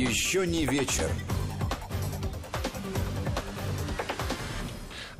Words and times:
Еще 0.00 0.46
не 0.46 0.64
вечер. 0.64 1.10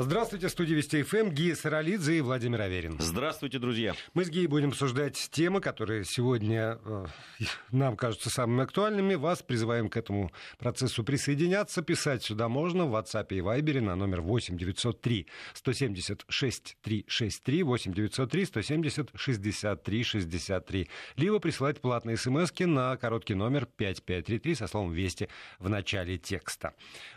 Здравствуйте, 0.02 0.48
студия 0.48 0.76
Вести 0.76 1.02
ФМ, 1.02 1.28
Гия 1.28 1.54
Саралидзе 1.54 2.16
и 2.16 2.20
Владимир 2.22 2.62
Аверин. 2.62 2.96
Здравствуйте, 2.98 3.58
друзья. 3.58 3.94
Мы 4.14 4.24
с 4.24 4.30
Гией 4.30 4.46
будем 4.46 4.70
обсуждать 4.70 5.28
темы, 5.30 5.60
которые 5.60 6.06
сегодня 6.06 6.78
э, 6.82 7.06
нам 7.70 7.98
кажутся 7.98 8.30
самыми 8.30 8.62
актуальными. 8.62 9.14
Вас 9.14 9.42
призываем 9.42 9.90
к 9.90 9.98
этому 9.98 10.32
процессу 10.58 11.04
присоединяться. 11.04 11.82
Писать 11.82 12.22
сюда 12.22 12.48
можно 12.48 12.86
в 12.86 12.96
WhatsApp 12.96 13.26
и 13.28 13.40
Viber 13.40 13.82
на 13.82 13.94
номер 13.94 14.22
8 14.22 14.56
903 14.56 15.26
176 15.52 16.78
363 16.80 17.62
8 17.62 17.92
903 17.92 18.44
170 18.46 19.10
63 19.14 20.02
63. 20.02 20.88
Либо 21.16 21.40
присылать 21.40 21.82
платные 21.82 22.16
смс 22.16 22.52
на 22.60 22.96
короткий 22.96 23.34
номер 23.34 23.66
5533 23.66 24.54
со 24.54 24.66
словом 24.66 24.92
«Вести» 24.92 25.28
в 25.58 25.68
начале 25.68 26.16
текста. 26.16 26.72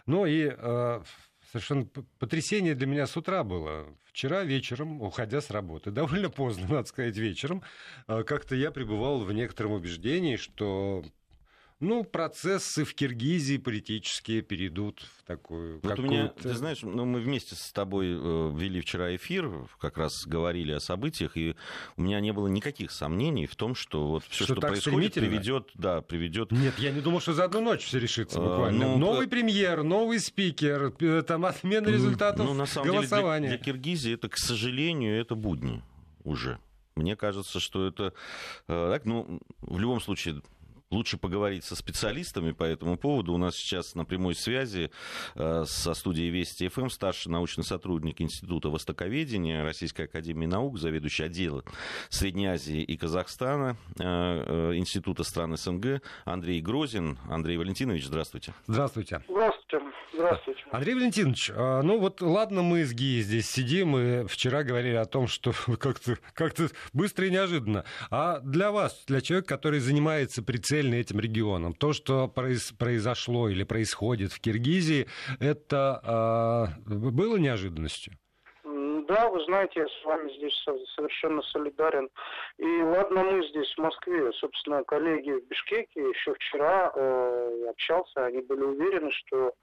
Ну 0.05 0.25
и 0.25 0.51
э, 0.53 1.01
совершенно 1.53 1.85
потрясение 2.17 2.73
для 2.73 2.87
меня 2.87 3.05
с 3.05 3.15
утра 3.15 3.43
было. 3.43 3.85
Вчера 4.05 4.43
вечером, 4.43 5.01
уходя 5.03 5.39
с 5.39 5.51
работы, 5.51 5.91
довольно 5.91 6.29
поздно, 6.29 6.67
надо 6.67 6.87
сказать, 6.87 7.15
вечером, 7.15 7.61
э, 8.07 8.23
как-то 8.23 8.55
я 8.55 8.71
пребывал 8.71 9.19
в 9.19 9.31
некотором 9.31 9.73
убеждении, 9.73 10.35
что 10.35 11.05
ну, 11.83 12.03
процессы 12.03 12.85
в 12.85 12.95
Киргизии 12.95 13.57
политические 13.57 14.41
перейдут 14.41 15.05
в 15.17 15.23
такую... 15.23 15.79
Вот 15.83 15.99
у 15.99 16.01
меня, 16.01 16.29
ты 16.29 16.53
знаешь, 16.53 16.79
ну, 16.81 17.05
мы 17.05 17.19
вместе 17.19 17.55
с 17.55 17.71
тобой 17.71 18.07
э, 18.07 18.51
вели 18.55 18.81
вчера 18.81 19.15
эфир, 19.15 19.51
как 19.79 19.97
раз 19.97 20.25
говорили 20.25 20.71
о 20.71 20.79
событиях, 20.79 21.35
и 21.35 21.55
у 21.97 22.01
меня 22.01 22.19
не 22.21 22.31
было 22.31 22.47
никаких 22.47 22.91
сомнений 22.91 23.45
в 23.45 23.55
том, 23.55 23.75
что 23.75 24.07
вот 24.07 24.23
все, 24.29 24.45
что, 24.45 24.53
что 24.55 24.61
происходит, 24.61 25.13
приведет, 25.13 25.69
да, 25.75 26.01
приведет... 26.01 26.51
Нет, 26.51 26.79
я 26.79 26.91
не 26.91 27.01
думал, 27.01 27.19
что 27.19 27.33
за 27.33 27.43
одну 27.43 27.61
ночь 27.61 27.83
все 27.83 27.99
решится 27.99 28.39
а, 28.39 28.41
буквально. 28.41 28.85
А, 28.85 28.89
ну, 28.89 28.97
новый 28.97 29.27
премьер, 29.27 29.83
новый 29.83 30.19
спикер, 30.19 30.91
там 31.23 31.45
отмена 31.45 31.89
результатов 31.89 32.45
ну, 32.45 32.53
на 32.53 32.65
самом 32.65 32.87
голосования. 32.87 33.47
Деле 33.47 33.57
для, 33.57 33.65
для 33.65 33.73
Киргизии 33.73 34.13
это, 34.13 34.29
к 34.29 34.37
сожалению, 34.37 35.19
это 35.19 35.35
будни 35.35 35.83
уже. 36.23 36.59
Мне 36.95 37.15
кажется, 37.15 37.59
что 37.59 37.87
это 37.87 38.13
э, 38.67 38.91
так, 38.93 39.05
ну, 39.05 39.41
в 39.61 39.79
любом 39.79 39.99
случае, 39.99 40.41
лучше 40.93 41.17
поговорить 41.17 41.65
со 41.65 41.75
специалистами 41.75 42.51
по 42.51 42.63
этому 42.63 42.97
поводу. 42.97 43.33
У 43.33 43.37
нас 43.37 43.55
сейчас 43.55 43.95
на 43.95 44.05
прямой 44.05 44.35
связи 44.35 44.91
э, 45.35 45.63
со 45.65 45.93
студией 45.93 46.29
Вести 46.29 46.67
ФМ 46.67 46.89
старший 46.89 47.31
научный 47.31 47.63
сотрудник 47.63 48.21
Института 48.21 48.69
Востоковедения 48.69 49.63
Российской 49.63 50.03
Академии 50.03 50.45
Наук, 50.45 50.77
заведующий 50.77 51.23
отдела 51.23 51.63
Средней 52.09 52.47
Азии 52.47 52.81
и 52.81 52.95
Казахстана 52.95 53.75
э, 53.99 54.03
э, 54.03 54.75
Института 54.75 55.23
стран 55.23 55.57
СНГ 55.57 56.01
Андрей 56.25 56.61
Грозин. 56.61 57.17
Андрей 57.29 57.57
Валентинович, 57.57 58.05
здравствуйте. 58.05 58.53
Здравствуйте. 58.67 59.21
Здравствуйте. 59.27 59.63
Здравствуйте. 60.13 60.63
Андрей 60.71 60.93
Валентинович, 60.93 61.51
а, 61.55 61.81
ну 61.81 61.99
вот 61.99 62.21
ладно, 62.21 62.61
мы 62.61 62.85
с 62.85 62.93
Гией 62.93 63.23
здесь 63.23 63.49
сидим, 63.49 63.97
и 63.97 64.27
вчера 64.27 64.63
говорили 64.63 64.95
о 64.95 65.05
том, 65.05 65.27
что 65.27 65.53
как-то 65.79 66.17
как 66.33 66.53
быстро 66.93 67.25
и 67.27 67.31
неожиданно. 67.31 67.83
А 68.11 68.39
для 68.39 68.71
вас, 68.71 69.03
для 69.07 69.21
человека, 69.21 69.47
который 69.47 69.79
занимается 69.79 70.43
прицельно 70.83 70.95
этим 70.95 71.19
регионом, 71.19 71.73
то, 71.73 71.93
что 71.93 72.27
произошло 72.27 73.49
или 73.49 73.63
происходит 73.63 74.31
в 74.31 74.39
Киргизии, 74.39 75.07
это 75.39 76.69
э, 76.85 76.91
было 76.91 77.37
неожиданностью? 77.37 78.13
Да, 79.07 79.29
вы 79.29 79.43
знаете, 79.43 79.81
я 79.81 79.87
с 79.87 80.05
вами 80.05 80.31
здесь 80.37 80.53
совершенно 80.95 81.41
солидарен. 81.41 82.09
И 82.57 82.81
ладно, 82.81 83.23
мы 83.23 83.47
здесь 83.49 83.71
в 83.75 83.81
Москве, 83.81 84.31
собственно, 84.33 84.83
коллеги 84.85 85.31
в 85.31 85.45
Бишкеке 85.47 86.09
еще 86.09 86.33
вчера 86.33 86.91
э, 86.95 87.65
общался, 87.69 88.25
они 88.25 88.41
были 88.41 88.61
уверены, 88.61 89.11
что 89.11 89.53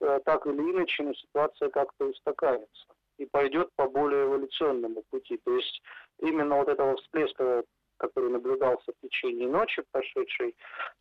э, 0.00 0.20
так 0.24 0.46
или 0.46 0.60
иначе 0.72 1.02
ну, 1.02 1.14
ситуация 1.14 1.68
как-то 1.68 2.06
устаканится 2.06 2.86
и 3.18 3.26
пойдет 3.26 3.68
по 3.76 3.86
более 3.86 4.24
эволюционному 4.24 5.02
пути. 5.10 5.38
То 5.44 5.56
есть 5.56 5.82
именно 6.20 6.56
вот 6.56 6.68
этого 6.68 6.96
всплеска, 6.96 7.64
который 7.98 8.30
наблюдался 8.30 8.92
в 8.92 9.06
течение 9.06 9.48
ночи 9.48 9.82
прошедшей, 9.90 10.54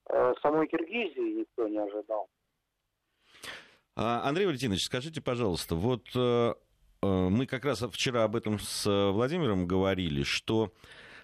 э, 0.10 0.34
самой 0.42 0.68
Киргизии 0.68 1.40
никто 1.40 1.68
не 1.68 1.80
ожидал. 1.80 2.28
А, 3.96 4.28
Андрей 4.28 4.46
Валентинович, 4.46 4.84
скажите, 4.86 5.22
пожалуйста, 5.22 5.76
вот 5.76 6.04
э, 6.16 6.54
Э, 7.06 7.30
мы 7.30 7.46
как 7.46 7.66
раз 7.66 7.84
вчера 7.92 8.24
об 8.24 8.36
этом 8.36 8.60
с 8.60 8.86
Владимиром 9.12 9.68
говорили, 9.68 10.24
что 10.24 10.74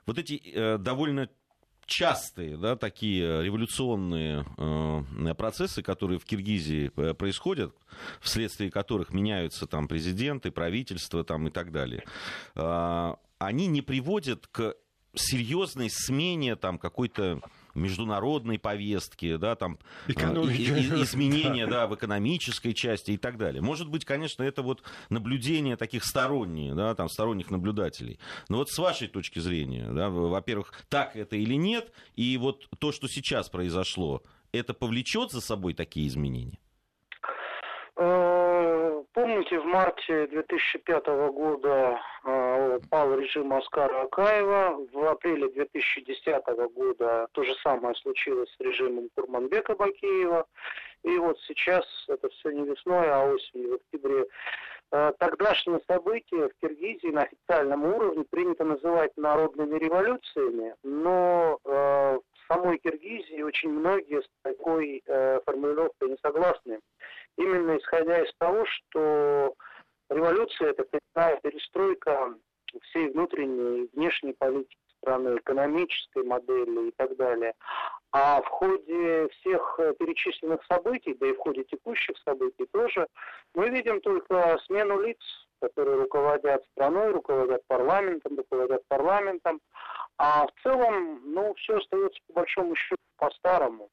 вот 0.06 0.18
эти 0.18 0.78
довольно 0.78 1.30
частые, 1.86 2.58
да, 2.58 2.76
такие 2.76 3.44
революционные 3.44 4.46
э, 4.58 5.34
процессы, 5.36 5.84
которые 5.84 6.20
в 6.20 6.26
Киргизии 6.26 6.88
происходят, 7.14 7.76
вследствие 8.22 8.72
которых 8.72 9.12
меняются 9.12 9.68
там 9.68 9.88
президенты, 9.88 10.52
правительства 10.52 11.24
там, 11.24 11.48
и 11.48 11.52
так 11.52 11.72
далее, 11.72 12.04
э, 12.56 13.16
они 13.40 13.68
не 13.68 13.82
приводят 13.82 14.48
к 14.48 14.76
серьезной 15.14 15.90
смене 15.90 16.56
там 16.56 16.78
какой-то 16.78 17.42
международной 17.76 18.60
повестки, 18.60 19.38
да, 19.38 19.56
там 19.56 19.80
и, 20.08 20.12
изменения 21.04 21.68
да. 21.68 21.88
в 21.88 21.96
экономической 21.96 22.74
части 22.74 23.12
и 23.12 23.18
так 23.18 23.38
далее. 23.38 23.62
Может 23.62 23.90
быть, 23.90 24.06
конечно, 24.06 24.44
это 24.44 24.62
вот 24.62 24.84
наблюдение 25.10 25.78
таких 25.78 26.04
сторонних, 26.04 26.76
да, 26.76 26.96
там, 26.96 27.10
сторонних 27.10 27.50
наблюдателей. 27.50 28.20
Но 28.50 28.58
вот 28.58 28.70
с 28.70 28.78
вашей 28.78 29.08
точки 29.08 29.40
зрения, 29.40 29.90
да, 29.92 30.10
во-первых, 30.10 30.74
так 30.90 31.16
это 31.16 31.36
или 31.36 31.56
нет, 31.56 31.92
и 32.16 32.38
вот 32.38 32.68
то, 32.80 32.92
что 32.92 33.08
сейчас 33.08 33.50
произошло, 33.50 34.22
это 34.52 34.74
повлечет 34.74 35.32
за 35.32 35.42
собой 35.42 35.74
такие 35.74 36.08
изменения? 36.08 36.60
Э, 39.12 39.22
помните, 39.22 39.60
в 39.60 39.66
марте 39.66 40.28
2005 40.28 41.06
года 41.32 42.00
э, 42.24 42.80
пал 42.90 43.16
режим 43.16 43.54
Аскара 43.54 44.04
Акаева. 44.04 44.88
В 44.92 45.06
апреле 45.06 45.50
2010 45.50 46.46
года 46.74 47.28
то 47.32 47.44
же 47.44 47.54
самое 47.56 47.96
случилось 47.96 48.50
с 48.56 48.60
режимом 48.60 49.10
Курманбека 49.16 49.76
Бакеева. 49.76 50.46
И 51.04 51.18
вот 51.18 51.40
сейчас, 51.48 51.86
это 52.08 52.30
все 52.30 52.52
не 52.52 52.64
весной, 52.64 53.10
а 53.10 53.26
осенью, 53.26 53.72
в 53.72 53.76
октябре, 53.76 54.26
э, 54.92 55.12
тогдашние 55.20 55.82
события 55.88 56.48
в 56.48 56.54
Киргизии 56.62 57.12
на 57.12 57.24
официальном 57.24 57.86
уровне 57.86 58.24
принято 58.30 58.64
называть 58.64 59.12
народными 59.18 59.78
революциями, 59.80 60.76
но 60.84 61.60
в 61.64 62.22
самой 62.48 62.78
Киргизии 62.80 63.42
очень 63.42 63.70
многие 63.70 64.22
с 64.22 64.28
такой 64.44 65.02
формулировкой 65.46 66.10
не 66.10 66.18
согласны 66.22 66.80
именно 67.38 67.78
исходя 67.78 68.24
из 68.24 68.32
того, 68.38 68.66
что 68.66 69.54
революция 70.10 70.72
это 70.72 70.84
прямая 70.84 71.38
перестройка 71.42 72.36
всей 72.84 73.10
внутренней 73.10 73.84
и 73.84 73.90
внешней 73.96 74.34
политики 74.34 74.78
страны, 75.02 75.38
экономической 75.38 76.24
модели 76.24 76.90
и 76.90 76.92
так 76.92 77.16
далее. 77.18 77.54
А 78.12 78.42
в 78.42 78.48
ходе 78.48 79.30
всех 79.30 79.80
перечисленных 80.00 80.64
событий, 80.66 81.14
да 81.16 81.28
и 81.28 81.34
в 81.34 81.40
ходе 81.40 81.64
текущих 81.64 82.18
событий 82.26 82.66
тоже, 82.72 83.08
мы 83.56 83.70
видим 83.70 84.02
только 84.02 84.58
смену 84.66 85.02
лиц, 85.02 85.20
которые 85.62 85.98
руководят 85.98 86.64
страной, 86.72 87.12
руководят 87.12 87.62
парламентом, 87.68 88.38
руководят 88.38 88.84
парламентом. 88.88 89.60
А 90.18 90.46
в 90.46 90.52
целом, 90.62 91.22
ну, 91.34 91.54
все 91.56 91.78
остается 91.78 92.20
по 92.28 92.42
большому 92.42 92.76
счету 92.76 93.02
по-старому 93.18 93.90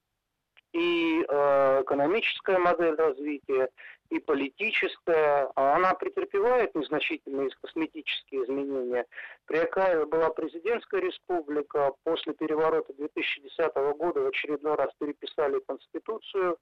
и 0.72 1.24
э, 1.26 1.82
экономическая 1.82 2.58
модель 2.58 2.94
развития, 2.94 3.68
и 4.10 4.18
политическая, 4.18 5.50
а 5.54 5.76
она 5.76 5.94
претерпевает 5.94 6.74
незначительные 6.74 7.50
косметические 7.60 8.44
изменения. 8.44 9.04
При 9.46 9.58
Акаеве 9.58 10.06
была 10.06 10.30
президентская 10.30 11.00
республика, 11.00 11.92
после 12.04 12.32
переворота 12.32 12.94
2010 12.94 13.74
года 13.96 14.20
в 14.20 14.26
очередной 14.28 14.76
раз 14.76 14.90
переписали 14.98 15.60
Конституцию, 15.66 16.56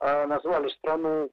э, 0.00 0.26
назвали 0.26 0.68
страну 0.68 1.30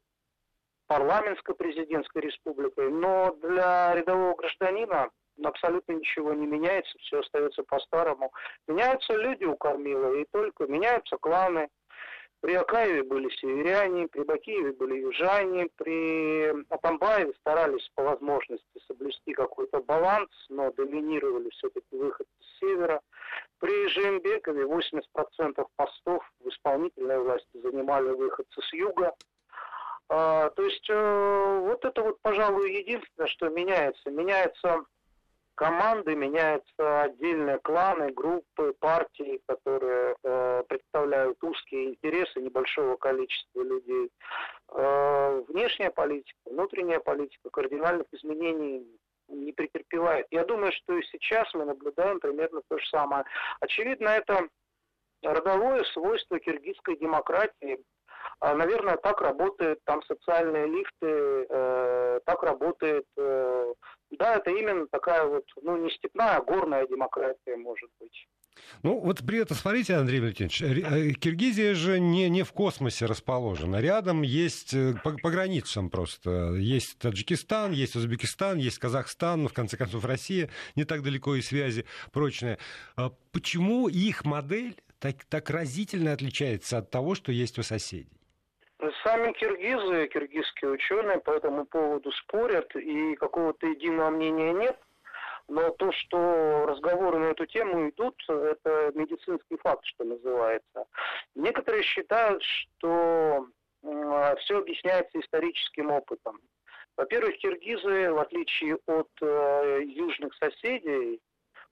парламентско-президентской 0.88 2.22
республикой, 2.24 2.90
но 2.90 3.36
для 3.42 3.94
рядового 3.96 4.36
гражданина 4.36 5.10
абсолютно 5.44 5.94
ничего 5.94 6.34
не 6.34 6.48
меняется, 6.48 6.98
все 7.00 7.20
остается 7.20 7.64
по-старому. 7.64 8.32
Меняются 8.68 9.14
люди 9.14 9.46
у 9.46 9.56
Кормила, 9.56 10.14
и 10.16 10.26
только 10.32 10.66
меняются 10.66 11.18
кланы, 11.18 11.70
при 12.42 12.54
Акаеве 12.54 13.04
были 13.04 13.30
северяне, 13.30 14.08
при 14.08 14.24
Бакиеве 14.24 14.72
были 14.72 15.02
южане, 15.02 15.68
при 15.76 16.64
Атамбаеве 16.70 17.34
старались 17.42 17.90
по 17.96 18.04
возможности 18.04 18.80
соблюсти 18.88 19.34
какой-то 19.34 19.82
баланс, 19.82 20.30
но 20.48 20.72
доминировали 20.72 21.50
все-таки 21.50 21.96
выход 21.96 22.28
с 22.40 22.60
севера. 22.60 23.02
При 23.60 23.88
Жембекове 23.90 24.64
80% 24.64 25.66
постов 25.76 26.24
в 26.40 26.48
исполнительной 26.48 27.20
власти 27.20 27.58
занимали 27.62 28.10
выходцы 28.10 28.62
с 28.62 28.74
юга. 28.74 29.14
А, 30.08 30.50
то 30.52 30.64
есть 30.64 30.90
э, 30.90 31.60
вот 31.62 31.84
это 31.84 32.02
вот, 32.02 32.20
пожалуй, 32.22 32.72
единственное, 32.72 33.28
что 33.28 33.50
меняется. 33.50 34.10
Меняется 34.10 34.86
команды, 35.60 36.16
меняются 36.16 37.02
отдельные 37.02 37.60
кланы, 37.60 38.14
группы, 38.14 38.74
партии, 38.80 39.42
которые 39.46 40.16
э, 40.24 40.64
представляют 40.70 41.44
узкие 41.44 41.90
интересы 41.90 42.40
небольшого 42.40 42.96
количества 42.96 43.62
людей. 43.62 44.10
Э, 44.72 45.44
внешняя 45.50 45.92
политика, 45.92 46.40
внутренняя 46.46 47.02
политика 47.02 47.50
кардинальных 47.50 48.08
изменений 48.14 48.88
не 49.28 49.52
претерпевает. 49.52 50.28
Я 50.32 50.46
думаю, 50.46 50.72
что 50.72 50.98
и 50.98 51.04
сейчас 51.12 51.54
мы 51.54 51.66
наблюдаем 51.66 52.22
примерно 52.22 52.62
то 52.70 52.78
же 52.78 52.86
самое. 52.88 53.26
Очевидно, 53.60 54.08
это 54.08 54.48
родовое 55.22 55.84
свойство 55.92 56.40
киргизской 56.40 56.96
демократии. 56.96 57.84
А, 58.40 58.56
наверное, 58.56 58.96
так 58.96 59.20
работают 59.20 59.80
там 59.84 60.02
социальные 60.04 60.68
лифты, 60.68 61.48
э, 61.50 62.20
так 62.26 62.44
работает... 62.44 63.06
Э, 63.18 63.74
да, 64.18 64.36
это 64.36 64.52
именно 64.52 64.88
такая 64.88 65.26
вот, 65.26 65.46
ну, 65.62 65.78
не 65.78 65.90
степная, 65.92 66.38
а 66.38 66.42
горная 66.42 66.88
демократия, 66.88 67.56
может 67.56 67.90
быть. 68.00 68.28
Ну, 68.84 69.00
вот 69.00 69.26
при 69.26 69.40
этом, 69.40 69.56
смотрите, 69.56 69.96
Андрей 69.96 70.20
Валентинович, 70.20 70.62
э, 70.62 71.12
Киргизия 71.14 71.74
же 71.76 72.00
не, 72.00 72.30
не 72.30 72.44
в 72.44 72.52
космосе 72.52 73.06
расположена. 73.06 73.78
Рядом 73.78 74.22
есть, 74.22 74.74
э, 74.74 74.96
по, 75.04 75.12
по 75.12 75.30
границам 75.30 75.90
просто, 75.90 76.54
есть 76.56 76.98
Таджикистан, 77.00 77.72
есть 77.72 77.96
Узбекистан, 77.96 78.58
есть 78.58 78.80
Казахстан, 78.80 79.48
в 79.48 79.54
конце 79.54 79.78
концов, 79.78 80.06
Россия, 80.06 80.50
не 80.76 80.86
так 80.86 81.04
далеко 81.04 81.36
и 81.36 81.42
связи 81.42 81.86
прочные. 82.12 82.58
А 82.96 83.12
почему 83.32 83.88
их 83.88 84.26
модель 84.26 84.76
так, 85.00 85.24
так 85.26 85.50
разительно 85.50 86.14
отличается 86.14 86.80
от 86.80 86.90
того, 86.90 87.16
что 87.16 87.32
есть 87.32 87.58
у 87.60 87.64
соседей? 87.64 88.19
Сами 89.04 89.34
киргизы, 89.34 90.08
киргизские 90.08 90.72
ученые 90.72 91.20
по 91.20 91.32
этому 91.32 91.66
поводу 91.66 92.12
спорят, 92.14 92.74
и 92.76 93.16
какого-то 93.16 93.68
единого 93.68 94.10
мнения 94.10 94.54
нет. 94.54 94.80
Но 95.50 95.72
то, 95.72 95.92
что 95.92 96.66
разговоры 96.68 97.20
на 97.20 97.26
эту 97.32 97.46
тему 97.46 97.90
идут, 97.90 98.16
это 98.30 98.92
медицинский 98.94 99.58
факт, 99.58 99.84
что 99.86 100.06
называется. 100.06 100.86
Некоторые 101.36 101.84
считают, 101.84 102.42
что 102.44 103.48
э, 103.84 104.36
все 104.40 104.60
объясняется 104.60 105.20
историческим 105.20 105.92
опытом. 105.92 106.40
Во-первых, 106.96 107.38
киргизы, 107.38 108.12
в 108.14 108.20
отличие 108.20 108.78
от 108.86 109.10
э, 109.22 109.82
южных 109.86 110.36
соседей, 110.36 111.20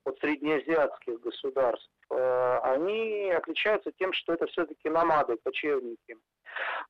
от 0.08 0.20
среднеазиатских 0.20 1.20
государств, 1.20 1.90
э, 2.10 2.60
они 2.64 3.32
отличаются 3.32 3.92
тем, 4.00 4.14
что 4.14 4.34
это 4.34 4.48
все-таки 4.48 4.90
намады, 4.90 5.38
кочевники. 5.44 6.18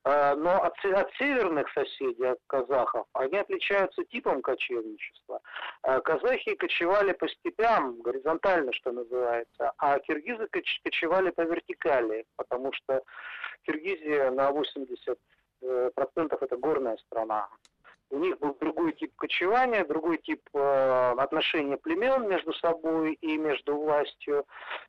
Э, 0.05 0.35
но 0.35 0.61
от, 0.63 0.73
от 0.85 1.11
северных 1.13 1.69
соседей, 1.73 2.25
от 2.25 2.39
казахов, 2.47 3.07
они 3.13 3.37
отличаются 3.37 4.03
типом 4.05 4.41
кочевничества. 4.41 5.41
Э, 5.83 5.99
казахи 6.01 6.55
кочевали 6.55 7.13
по 7.13 7.27
степям, 7.27 8.01
горизонтально, 8.01 8.71
что 8.73 8.91
называется, 8.91 9.73
а 9.77 9.99
киргизы 9.99 10.47
кочевали 10.83 11.31
по 11.31 11.41
вертикали, 11.41 12.25
потому 12.35 12.71
что 12.73 13.01
Киргизия 13.67 14.31
на 14.31 14.49
80% 14.51 15.17
это 15.61 16.57
горная 16.57 16.97
страна. 16.97 17.49
У 18.09 18.19
них 18.19 18.39
был 18.39 18.55
другой 18.59 18.93
тип 18.93 19.13
кочевания, 19.17 19.83
другой 19.83 20.17
тип 20.19 20.41
э, 20.53 21.13
отношения 21.17 21.77
племен 21.77 22.29
между 22.29 22.53
собой 22.53 23.13
и 23.15 23.37
между 23.37 23.75
властью. 23.75 24.45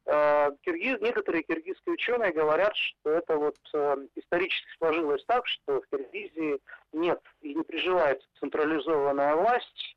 Э, 0.06 0.50
киргиз, 0.62 1.00
некоторые 1.00 1.43
киргизские 1.43 1.94
ученые 1.94 2.32
говорят, 2.32 2.76
что 2.76 3.11
это 3.11 3.37
вот 3.37 3.59
э, 3.75 3.97
исторически 4.15 4.69
сложилось 4.79 5.25
так, 5.26 5.47
что 5.49 5.81
в 5.81 5.87
Киргизии 5.88 6.61
нет 6.93 7.20
и 7.41 7.55
не 7.55 7.65
приживается 7.65 8.26
централизованная 8.38 9.35
власть, 9.35 9.97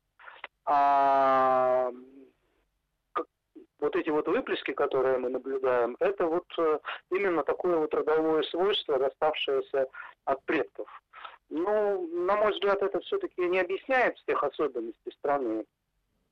а 0.64 1.92
вот 3.82 3.96
эти 3.96 4.10
вот 4.10 4.26
выплески, 4.28 4.72
которые 4.72 5.18
мы 5.18 5.28
наблюдаем, 5.28 5.96
это 6.00 6.26
вот 6.26 6.46
э, 6.58 6.78
именно 7.10 7.42
такое 7.42 7.76
вот 7.76 7.92
родовое 7.94 8.42
свойство, 8.44 8.98
доставшееся 8.98 9.86
от 10.24 10.42
предков. 10.44 10.88
Ну, 11.50 12.06
на 12.24 12.36
мой 12.36 12.52
взгляд, 12.52 12.82
это 12.82 13.00
все-таки 13.00 13.42
не 13.42 13.60
объясняет 13.60 14.16
всех 14.18 14.42
особенностей 14.42 15.10
страны. 15.12 15.64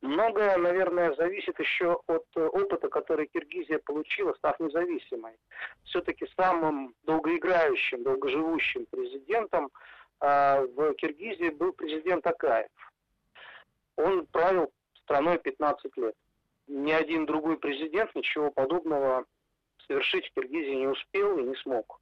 Многое, 0.00 0.56
наверное, 0.56 1.14
зависит 1.14 1.58
еще 1.58 2.00
от 2.06 2.24
э, 2.34 2.46
опыта, 2.46 2.88
который 2.88 3.26
Киргизия 3.26 3.78
получила, 3.78 4.32
став 4.34 4.58
независимой. 4.58 5.34
Все-таки 5.84 6.26
самым 6.36 6.94
долгоиграющим, 7.02 8.02
долгоживущим 8.02 8.86
президентом 8.86 9.70
э, 10.20 10.64
в 10.74 10.94
Киргизии 10.94 11.50
был 11.50 11.74
президент 11.74 12.26
Акаев. 12.26 12.70
Он 13.96 14.26
правил 14.26 14.72
страной 15.02 15.38
15 15.38 15.94
лет. 15.98 16.14
Ни 16.66 16.92
один 16.92 17.26
другой 17.26 17.58
президент 17.58 18.14
ничего 18.14 18.50
подобного 18.50 19.26
совершить 19.86 20.26
в 20.28 20.34
Киргизии 20.34 20.76
не 20.76 20.86
успел 20.86 21.38
и 21.38 21.42
не 21.42 21.56
смог. 21.56 22.00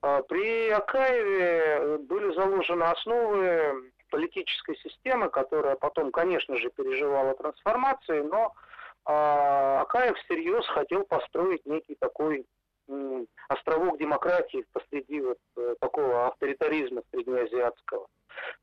А, 0.00 0.22
при 0.22 0.70
Акаеве 0.70 1.98
были 1.98 2.34
заложены 2.34 2.84
основы 2.84 3.92
политической 4.10 4.76
системы, 4.76 5.30
которая 5.30 5.76
потом, 5.76 6.10
конечно 6.10 6.56
же, 6.58 6.70
переживала 6.70 7.34
трансформации, 7.34 8.20
но 8.20 8.52
а, 9.04 9.82
Акаев 9.82 10.16
всерьез 10.18 10.66
хотел 10.66 11.04
построить 11.04 11.64
некий 11.66 11.96
такой 11.96 12.46
островок 13.48 13.98
демократии 13.98 14.66
посреди 14.72 15.20
вот 15.20 15.38
э, 15.56 15.76
такого 15.80 16.26
авторитаризма 16.26 17.02
среднеазиатского. 17.10 18.06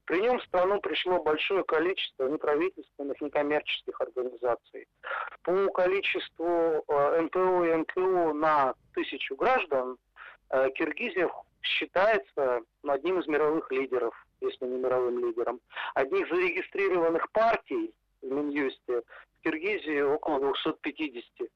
При 0.06 0.22
нем 0.22 0.40
в 0.40 0.44
страну 0.44 0.82
пришло 0.82 1.24
большое 1.24 1.64
количество 1.64 2.28
неправительственных, 2.28 3.22
некоммерческих 3.22 4.00
организаций. 4.02 4.88
По 5.44 5.70
количеству 5.70 6.84
э, 6.88 7.22
НПО 7.22 7.64
и 7.66 7.76
НКО 7.76 8.34
на 8.34 8.74
тысячу 8.94 9.36
граждан 9.36 9.98
Э, 9.98 10.09
Киргизия 10.76 11.30
считается 11.62 12.62
ну, 12.84 12.92
одним 12.92 13.20
из 13.20 13.28
мировых 13.28 13.72
лидеров, 13.72 14.14
если 14.42 14.66
не 14.66 14.78
мировым 14.78 15.20
лидером. 15.20 15.60
Одних 15.94 16.28
зарегистрированных 16.30 17.32
партий 17.32 17.94
в 18.22 18.26
Минюсте 18.26 19.02
в 19.40 19.44
Киргизии 19.44 20.02
около 20.02 20.40
250. 20.40 21.50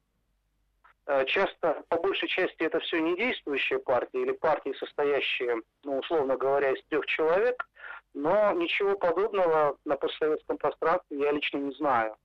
Э, 1.05 1.25
часто, 1.25 1.83
по 1.89 1.97
большей 1.97 2.29
части, 2.29 2.63
это 2.63 2.79
все 2.79 2.99
не 3.01 3.17
действующие 3.17 3.79
партии 3.79 4.21
или 4.21 4.31
партии, 4.31 4.73
состоящие, 4.79 5.61
ну, 5.83 5.99
условно 5.99 6.37
говоря, 6.37 6.71
из 6.71 6.83
трех 6.85 7.05
человек, 7.07 7.67
но 8.13 8.51
ничего 8.53 8.95
подобного 8.95 9.77
на 9.85 9.95
постсоветском 9.97 10.57
пространстве 10.57 11.19
я 11.19 11.31
лично 11.31 11.57
не 11.57 11.73
знаю. 11.73 12.15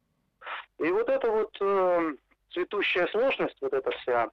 И 0.79 0.89
вот 0.91 1.09
эта 1.09 1.31
вот 1.31 1.57
э, 1.61 2.15
цветущая 2.53 3.07
сложность, 3.09 3.57
вот 3.61 3.73
эта 3.73 3.91
вся, 3.91 4.31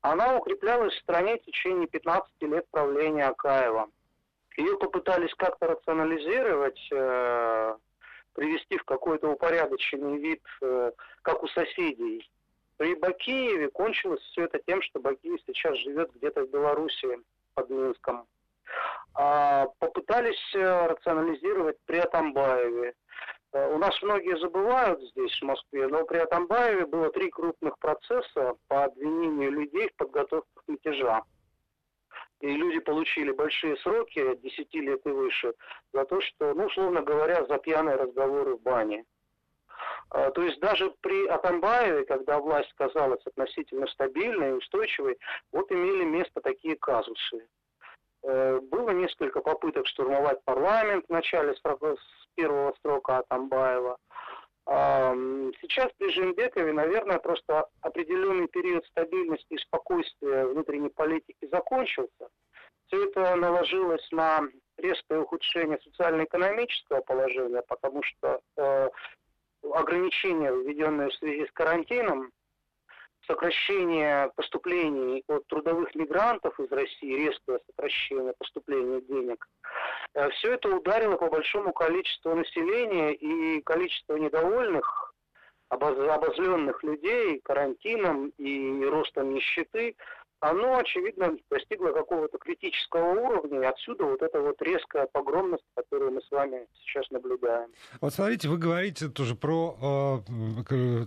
она 0.00 0.36
укреплялась 0.36 0.94
в 0.94 1.00
стране 1.00 1.38
в 1.38 1.42
течение 1.44 1.86
15 1.88 2.30
лет 2.42 2.66
правления 2.70 3.26
Акаева. 3.26 3.88
Ее 4.56 4.76
попытались 4.78 5.34
как-то 5.34 5.68
рационализировать, 5.68 6.80
э, 6.90 7.76
привести 8.34 8.76
в 8.76 8.84
какой-то 8.84 9.28
упорядоченный 9.28 10.18
вид, 10.18 10.42
э, 10.62 10.92
как 11.22 11.42
у 11.42 11.48
соседей. 11.48 12.28
При 12.76 12.94
Бакиеве 12.94 13.70
кончилось 13.70 14.20
все 14.30 14.44
это 14.44 14.60
тем, 14.60 14.82
что 14.82 15.00
Бакиев 15.00 15.40
сейчас 15.46 15.76
живет 15.78 16.12
где-то 16.14 16.44
в 16.44 16.50
Беларуси, 16.50 17.20
под 17.54 17.70
Минском. 17.70 18.26
А 19.14 19.66
попытались 19.78 20.54
э, 20.54 20.86
рационализировать 20.86 21.76
при 21.86 21.98
Атамбаеве. 21.98 22.94
Э, 23.52 23.74
у 23.74 23.78
нас 23.78 24.00
многие 24.02 24.38
забывают 24.38 25.00
здесь, 25.10 25.38
в 25.40 25.44
Москве, 25.44 25.88
но 25.88 26.04
при 26.04 26.18
Атамбаеве 26.18 26.86
было 26.86 27.10
три 27.10 27.30
крупных 27.30 27.78
процесса 27.78 28.54
по 28.68 28.84
обвинению 28.84 29.52
людей 29.52 29.88
в 29.88 29.96
подготовке 29.96 30.50
к 30.54 30.68
мятежа. 30.68 31.22
И 32.40 32.46
люди 32.46 32.78
получили 32.78 33.32
большие 33.32 33.76
сроки, 33.78 34.18
от 34.20 34.40
10 34.40 34.74
лет 34.74 35.00
и 35.04 35.08
выше, 35.08 35.54
за 35.92 36.04
то, 36.04 36.20
что, 36.20 36.54
ну, 36.54 36.66
условно 36.66 37.02
говоря, 37.02 37.44
за 37.46 37.58
пьяные 37.58 37.96
разговоры 37.96 38.54
в 38.54 38.62
бане. 38.62 39.04
А, 40.10 40.30
то 40.30 40.42
есть 40.42 40.60
даже 40.60 40.92
при 41.00 41.26
Атамбаеве, 41.26 42.04
когда 42.06 42.38
власть 42.38 42.72
казалась 42.74 43.24
относительно 43.26 43.86
стабильной 43.88 44.50
и 44.50 44.52
устойчивой, 44.52 45.18
вот 45.52 45.70
имели 45.72 46.04
место 46.04 46.40
такие 46.40 46.76
казусы. 46.76 47.48
Э, 48.22 48.60
было 48.60 48.90
несколько 48.90 49.40
попыток 49.40 49.86
штурмовать 49.86 50.42
парламент 50.44 51.04
в 51.08 51.12
начале 51.12 51.54
с 51.54 51.60
первого 52.34 52.74
срока 52.82 53.18
Атамбаева. 53.18 53.96
Сейчас 54.66 55.90
при 55.96 56.10
Жембекове, 56.10 56.74
наверное, 56.74 57.18
просто 57.18 57.66
определенный 57.80 58.48
период 58.48 58.84
стабильности 58.84 59.54
и 59.54 59.58
спокойствия 59.58 60.44
внутренней 60.44 60.90
политики 60.90 61.48
закончился. 61.50 62.28
Все 62.88 63.04
это 63.06 63.34
наложилось 63.36 64.06
на 64.12 64.42
резкое 64.76 65.20
ухудшение 65.20 65.78
социально-экономического 65.80 67.00
положения, 67.00 67.62
потому 67.68 68.02
что 68.02 68.40
э, 68.56 68.88
ограничения, 69.72 70.52
введенные 70.52 71.10
в 71.10 71.14
связи 71.14 71.46
с 71.46 71.52
карантином, 71.52 72.30
сокращение 73.28 74.32
поступлений 74.34 75.22
от 75.28 75.46
трудовых 75.46 75.94
мигрантов 75.94 76.58
из 76.58 76.72
России, 76.72 77.26
резкое 77.26 77.60
сокращение 77.66 78.32
поступления 78.38 79.00
денег, 79.02 79.46
э, 80.14 80.28
все 80.30 80.54
это 80.54 80.74
ударило 80.74 81.16
по 81.16 81.28
большому 81.28 81.72
количеству 81.72 82.34
населения 82.34 83.12
и 83.12 83.60
количество 83.60 84.16
недовольных, 84.16 85.14
обозленных 85.68 86.82
людей 86.82 87.40
карантином 87.44 88.32
и 88.38 88.84
ростом 88.86 89.34
нищеты 89.34 89.96
оно, 90.40 90.78
очевидно, 90.78 91.36
достигло 91.50 91.92
какого-то 91.92 92.38
критического 92.38 93.12
уровня, 93.12 93.60
и 93.62 93.64
отсюда 93.64 94.04
вот 94.04 94.22
эта 94.22 94.40
вот 94.40 94.60
резкая 94.62 95.06
погромность, 95.06 95.64
которую 95.74 96.12
мы 96.12 96.20
с 96.22 96.30
вами 96.30 96.66
сейчас 96.84 97.10
наблюдаем. 97.10 97.70
Вот 98.00 98.14
смотрите, 98.14 98.48
вы 98.48 98.58
говорите 98.58 99.08
тоже 99.08 99.34
про 99.34 100.22
э, 100.70 101.04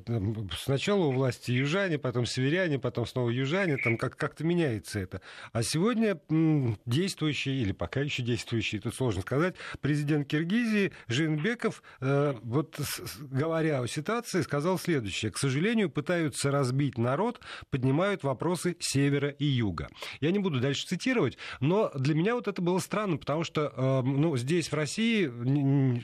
сначала 0.58 1.06
у 1.06 1.12
власти 1.12 1.52
южане, 1.52 1.98
потом 1.98 2.26
северяне, 2.26 2.80
потом 2.80 3.06
снова 3.06 3.30
южане, 3.30 3.78
там 3.78 3.98
как- 3.98 4.18
как-то 4.18 4.44
меняется 4.44 5.00
это. 5.00 5.22
А 5.54 5.64
сегодня 5.64 6.20
м, 6.30 6.78
действующий, 6.86 7.62
или 7.62 7.72
пока 7.72 8.02
еще 8.02 8.24
действующий, 8.24 8.80
тут 8.80 8.96
сложно 8.96 9.22
сказать, 9.22 9.56
президент 9.82 10.28
Киргизии 10.28 10.92
Жинбеков, 11.08 11.84
э, 12.02 12.34
вот 12.44 12.76
с, 12.80 13.18
говоря 13.22 13.82
о 13.82 13.88
ситуации, 13.88 14.42
сказал 14.42 14.78
следующее. 14.78 15.32
К 15.32 15.38
сожалению, 15.38 15.90
пытаются 15.90 16.52
разбить 16.52 16.98
народ, 16.98 17.40
поднимают 17.70 18.24
вопросы 18.24 18.76
севера 18.80 19.21
севера 19.22 19.30
и 19.30 19.46
юга. 19.46 19.90
Я 20.20 20.32
не 20.32 20.40
буду 20.40 20.60
дальше 20.60 20.86
цитировать, 20.86 21.38
но 21.60 21.92
для 21.96 22.16
меня 22.16 22.36
вот 22.36 22.48
это 22.48 22.62
было 22.62 22.80
странно, 22.80 23.18
потому 23.18 23.44
что 23.44 23.72
э, 23.76 24.02
ну, 24.04 24.36
здесь, 24.38 24.72
в 24.72 24.74
России, 24.74 25.28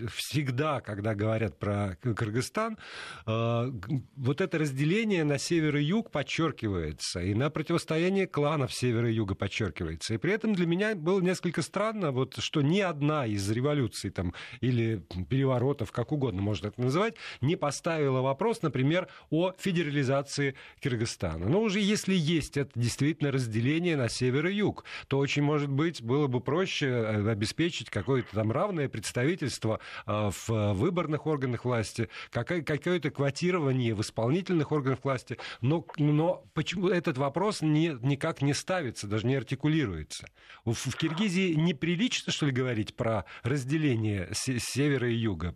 всегда, 0.07 0.81
когда 0.81 1.15
говорят 1.15 1.57
про 1.57 1.97
Кыргызстан, 2.01 2.77
э, 3.25 3.71
вот 4.15 4.41
это 4.41 4.57
разделение 4.57 5.23
на 5.23 5.37
север 5.37 5.77
и 5.77 5.83
юг 5.83 6.11
подчеркивается, 6.11 7.21
и 7.21 7.33
на 7.33 7.49
противостояние 7.49 8.27
кланов 8.27 8.73
севера 8.73 9.09
и 9.09 9.13
юга 9.13 9.35
подчеркивается. 9.35 10.13
И 10.13 10.17
при 10.17 10.33
этом 10.33 10.53
для 10.53 10.65
меня 10.65 10.95
было 10.95 11.19
несколько 11.21 11.61
странно, 11.61 12.11
вот, 12.11 12.35
что 12.39 12.61
ни 12.61 12.79
одна 12.79 13.25
из 13.25 13.49
революций 13.49 14.09
там, 14.11 14.33
или 14.61 15.03
переворотов, 15.29 15.91
как 15.91 16.11
угодно 16.11 16.41
можно 16.41 16.67
это 16.67 16.81
называть, 16.81 17.15
не 17.41 17.55
поставила 17.55 18.21
вопрос, 18.21 18.61
например, 18.61 19.07
о 19.29 19.53
федерализации 19.57 20.55
Кыргызстана. 20.81 21.47
Но 21.47 21.61
уже 21.61 21.79
если 21.79 22.13
есть 22.13 22.57
это 22.57 22.71
действительно 22.75 23.06
действительно 23.07 23.31
разделение 23.31 23.95
на 23.95 24.09
север 24.09 24.47
и 24.47 24.55
юг, 24.55 24.83
то 25.07 25.17
очень, 25.17 25.41
может 25.41 25.69
быть, 25.69 26.01
было 26.01 26.27
бы 26.27 26.41
проще 26.41 26.87
э, 26.87 27.29
обеспечить 27.29 27.89
какое-то 27.89 28.27
там 28.33 28.51
равное 28.51 28.89
представительство 28.89 29.79
э, 30.05 30.29
в 30.47 30.73
выборных 30.73 31.25
органах 31.25 31.63
власти, 31.63 32.09
какое-то 32.31 33.09
квотирование 33.09 33.95
в 33.95 34.01
исполнительных 34.01 34.71
органах 34.71 34.99
власти. 35.03 35.37
Но, 35.61 35.85
но 35.97 36.43
почему 36.53 36.89
этот 36.89 37.17
вопрос 37.17 37.61
не, 37.61 37.97
никак 38.01 38.41
не 38.41 38.53
ставится, 38.53 39.07
даже 39.07 39.25
не 39.25 39.35
артикулируется? 39.35 40.27
В, 40.65 40.73
в 40.73 40.95
Киргизии 40.97 41.53
неприлично, 41.53 42.33
что 42.33 42.45
ли, 42.45 42.51
говорить 42.51 42.95
про 42.95 43.23
разделение 43.43 44.29
севера 44.33 45.09
и 45.09 45.15
юга? 45.15 45.55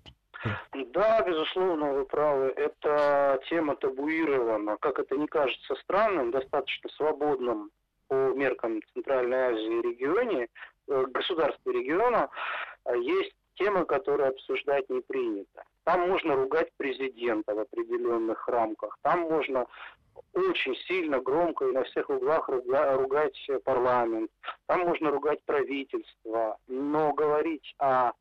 Да, 0.94 1.22
безусловно, 1.22 1.94
вы 1.94 2.06
правы. 2.06 2.54
Эта 2.58 3.40
тема 3.50 3.76
табуирована. 3.78 4.76
Как 4.78 5.00
это 5.00 5.16
не 5.16 5.28
кажется 5.28 5.76
странным, 5.76 6.32
достаточно 6.32 6.90
свободным 6.90 7.72
по 8.10 8.16
меркам 8.34 8.82
Центральной 8.94 9.38
Азии 9.38 9.82
регионе, 9.82 10.50
э, 10.88 11.06
государства 11.14 11.72
региона, 11.72 12.30
а 12.84 12.96
есть 12.98 13.32
темы, 13.56 13.86
которые 13.86 14.30
обсуждать 14.30 14.90
не 14.90 15.00
принято. 15.00 15.64
Там 15.86 16.10
можно 16.10 16.36
ругать 16.36 16.70
президента 16.76 17.56
в 17.56 17.60
определенных 17.60 18.46
рамках, 18.50 18.98
там 19.02 19.22
можно 19.22 19.68
очень 20.34 20.76
сильно, 20.88 21.22
громко 21.22 21.66
и 21.66 21.72
на 21.72 21.84
всех 21.84 22.10
углах 22.10 22.50
ругать 22.50 23.50
парламент, 23.64 24.30
там 24.68 24.82
можно 24.82 25.10
ругать 25.10 25.40
правительство, 25.46 26.58
но 26.68 27.14
говорить 27.14 27.74
о 27.80 28.12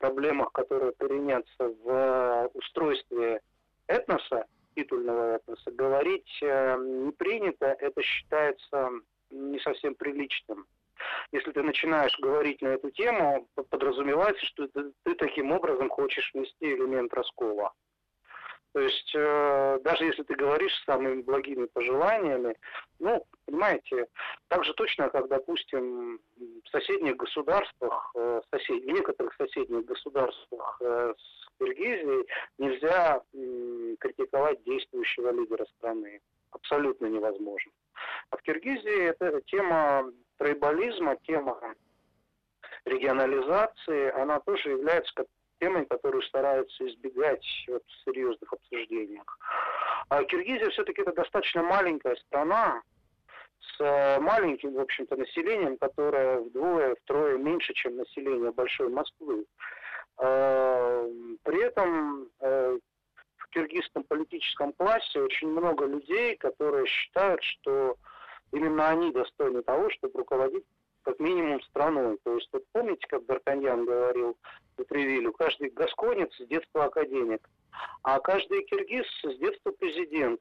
проблемах, 0.00 0.50
которые 0.52 0.92
коренятся 0.92 1.68
в 1.84 1.88
э, 1.88 2.48
устройстве 2.54 3.40
этноса, 3.86 4.46
титульного 4.74 5.36
этноса, 5.36 5.70
говорить 5.70 6.38
э, 6.42 6.76
не 6.78 7.12
принято, 7.12 7.66
это 7.66 8.02
считается 8.02 8.90
не 9.30 9.60
совсем 9.60 9.94
приличным. 9.94 10.66
Если 11.32 11.52
ты 11.52 11.62
начинаешь 11.62 12.18
говорить 12.18 12.60
на 12.62 12.68
эту 12.68 12.90
тему, 12.90 13.46
подразумевается, 13.70 14.44
что 14.46 14.68
ты, 14.68 14.92
ты 15.04 15.14
таким 15.14 15.52
образом 15.52 15.88
хочешь 15.88 16.30
внести 16.34 16.72
элемент 16.72 17.12
раскола. 17.14 17.72
То 18.72 18.80
есть 18.80 19.12
э, 19.16 19.78
даже 19.82 20.04
если 20.04 20.22
ты 20.22 20.34
говоришь 20.34 20.72
с 20.72 20.84
самыми 20.84 21.22
благими 21.22 21.66
пожеланиями, 21.66 22.56
ну, 23.00 23.24
понимаете, 23.46 24.06
так 24.48 24.64
же 24.64 24.72
точно, 24.74 25.10
как, 25.10 25.28
допустим, 25.28 26.20
в 26.36 26.68
соседних 26.70 27.16
государствах, 27.16 28.12
э, 28.14 28.40
сосед... 28.50 28.84
некоторых 28.84 29.34
соседних 29.34 29.84
государствах 29.86 30.80
э, 30.82 31.14
с 31.16 31.58
Киргизией 31.58 32.26
нельзя 32.58 33.20
э, 33.32 33.96
критиковать 33.98 34.62
действующего 34.62 35.32
лидера 35.32 35.64
страны. 35.76 36.20
Абсолютно 36.52 37.06
невозможно. 37.06 37.72
А 38.30 38.36
в 38.36 38.42
Киргизии 38.42 39.08
это 39.08 39.40
тема 39.46 40.12
трейбализма, 40.38 41.16
тема 41.26 41.74
регионализации, 42.84 44.10
она 44.12 44.38
тоже 44.40 44.70
является 44.70 45.12
темой, 45.60 45.86
которую 45.86 46.22
стараются 46.22 46.86
избегать 46.88 47.46
вот, 47.68 47.82
в 47.86 48.04
серьезных 48.04 48.52
обсуждениях. 48.52 49.38
А 50.08 50.24
Киргизия 50.24 50.70
все-таки 50.70 51.02
это 51.02 51.12
достаточно 51.12 51.62
маленькая 51.62 52.16
страна, 52.16 52.82
с 53.60 53.80
э, 53.80 54.20
маленьким, 54.20 54.74
в 54.74 54.80
общем-то, 54.80 55.16
населением, 55.16 55.76
которое 55.76 56.40
вдвое, 56.40 56.96
втрое 57.02 57.36
меньше, 57.38 57.72
чем 57.74 57.96
население 57.96 58.52
большой 58.52 58.88
Москвы. 58.88 59.44
А, 60.16 61.06
при 61.42 61.62
этом 61.62 62.28
э, 62.40 62.78
в 63.36 63.48
киргизском 63.50 64.04
политическом 64.04 64.72
классе 64.72 65.20
очень 65.20 65.48
много 65.48 65.86
людей, 65.86 66.36
которые 66.36 66.86
считают, 66.86 67.42
что 67.42 67.96
именно 68.52 68.88
они 68.88 69.12
достойны 69.12 69.62
того, 69.62 69.90
чтобы 69.90 70.18
руководить 70.18 70.64
как 71.02 71.18
минимум 71.18 71.62
страной. 71.62 72.18
То 72.24 72.34
есть, 72.34 72.48
вот 72.52 72.64
помните, 72.72 73.06
как 73.08 73.22
Д'Артаньян 73.22 73.84
говорил 73.84 74.36
Петревилю, 74.80 75.32
каждый 75.32 75.68
гасконец 75.70 76.32
с 76.36 76.46
детства 76.46 76.84
академик, 76.84 77.46
а 78.02 78.18
каждый 78.20 78.64
киргиз 78.64 79.06
с 79.22 79.36
детства 79.36 79.72
президент. 79.72 80.40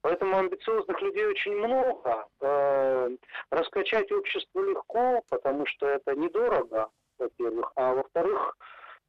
Поэтому 0.00 0.36
амбициозных 0.36 1.00
людей 1.00 1.24
очень 1.26 1.54
много. 1.54 2.26
Э, 2.40 3.08
раскачать 3.50 4.10
общество 4.10 4.60
легко, 4.60 5.22
потому 5.28 5.64
что 5.66 5.86
это 5.86 6.16
недорого, 6.16 6.90
во-первых, 7.18 7.72
а 7.76 7.94
во-вторых, 7.94 8.56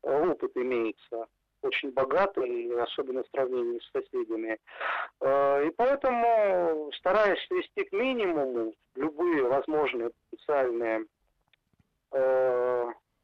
э, 0.04 0.30
опыт 0.30 0.52
имеется 0.56 1.26
очень 1.64 1.92
богатый, 1.92 2.80
особенно 2.80 3.24
в 3.24 3.28
сравнении 3.30 3.80
с 3.80 3.92
соседями. 3.92 4.60
Э, 5.22 5.66
и 5.66 5.72
поэтому, 5.72 6.92
стараясь 6.94 7.44
свести 7.48 7.86
к 7.86 7.92
минимуму 7.92 8.76
любые 8.96 9.44
возможные 9.46 10.12
потенциальные 10.30 11.06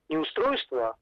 неустройства, 0.10 0.96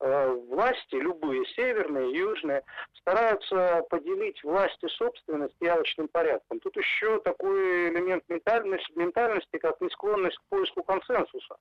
власти, 0.00 0.94
любые, 0.94 1.44
северные, 1.46 2.12
южные, 2.12 2.62
стараются 3.00 3.82
поделить 3.90 4.42
власть 4.44 4.82
и 4.82 4.88
собственность 4.88 5.56
явочным 5.60 6.08
порядком. 6.08 6.60
Тут 6.60 6.76
еще 6.76 7.20
такой 7.20 7.90
элемент 7.90 8.24
ментальности, 8.28 8.92
ментальности 8.96 9.58
как 9.58 9.80
несклонность 9.80 10.38
к 10.38 10.42
поиску 10.48 10.82
консенсуса. 10.82 11.56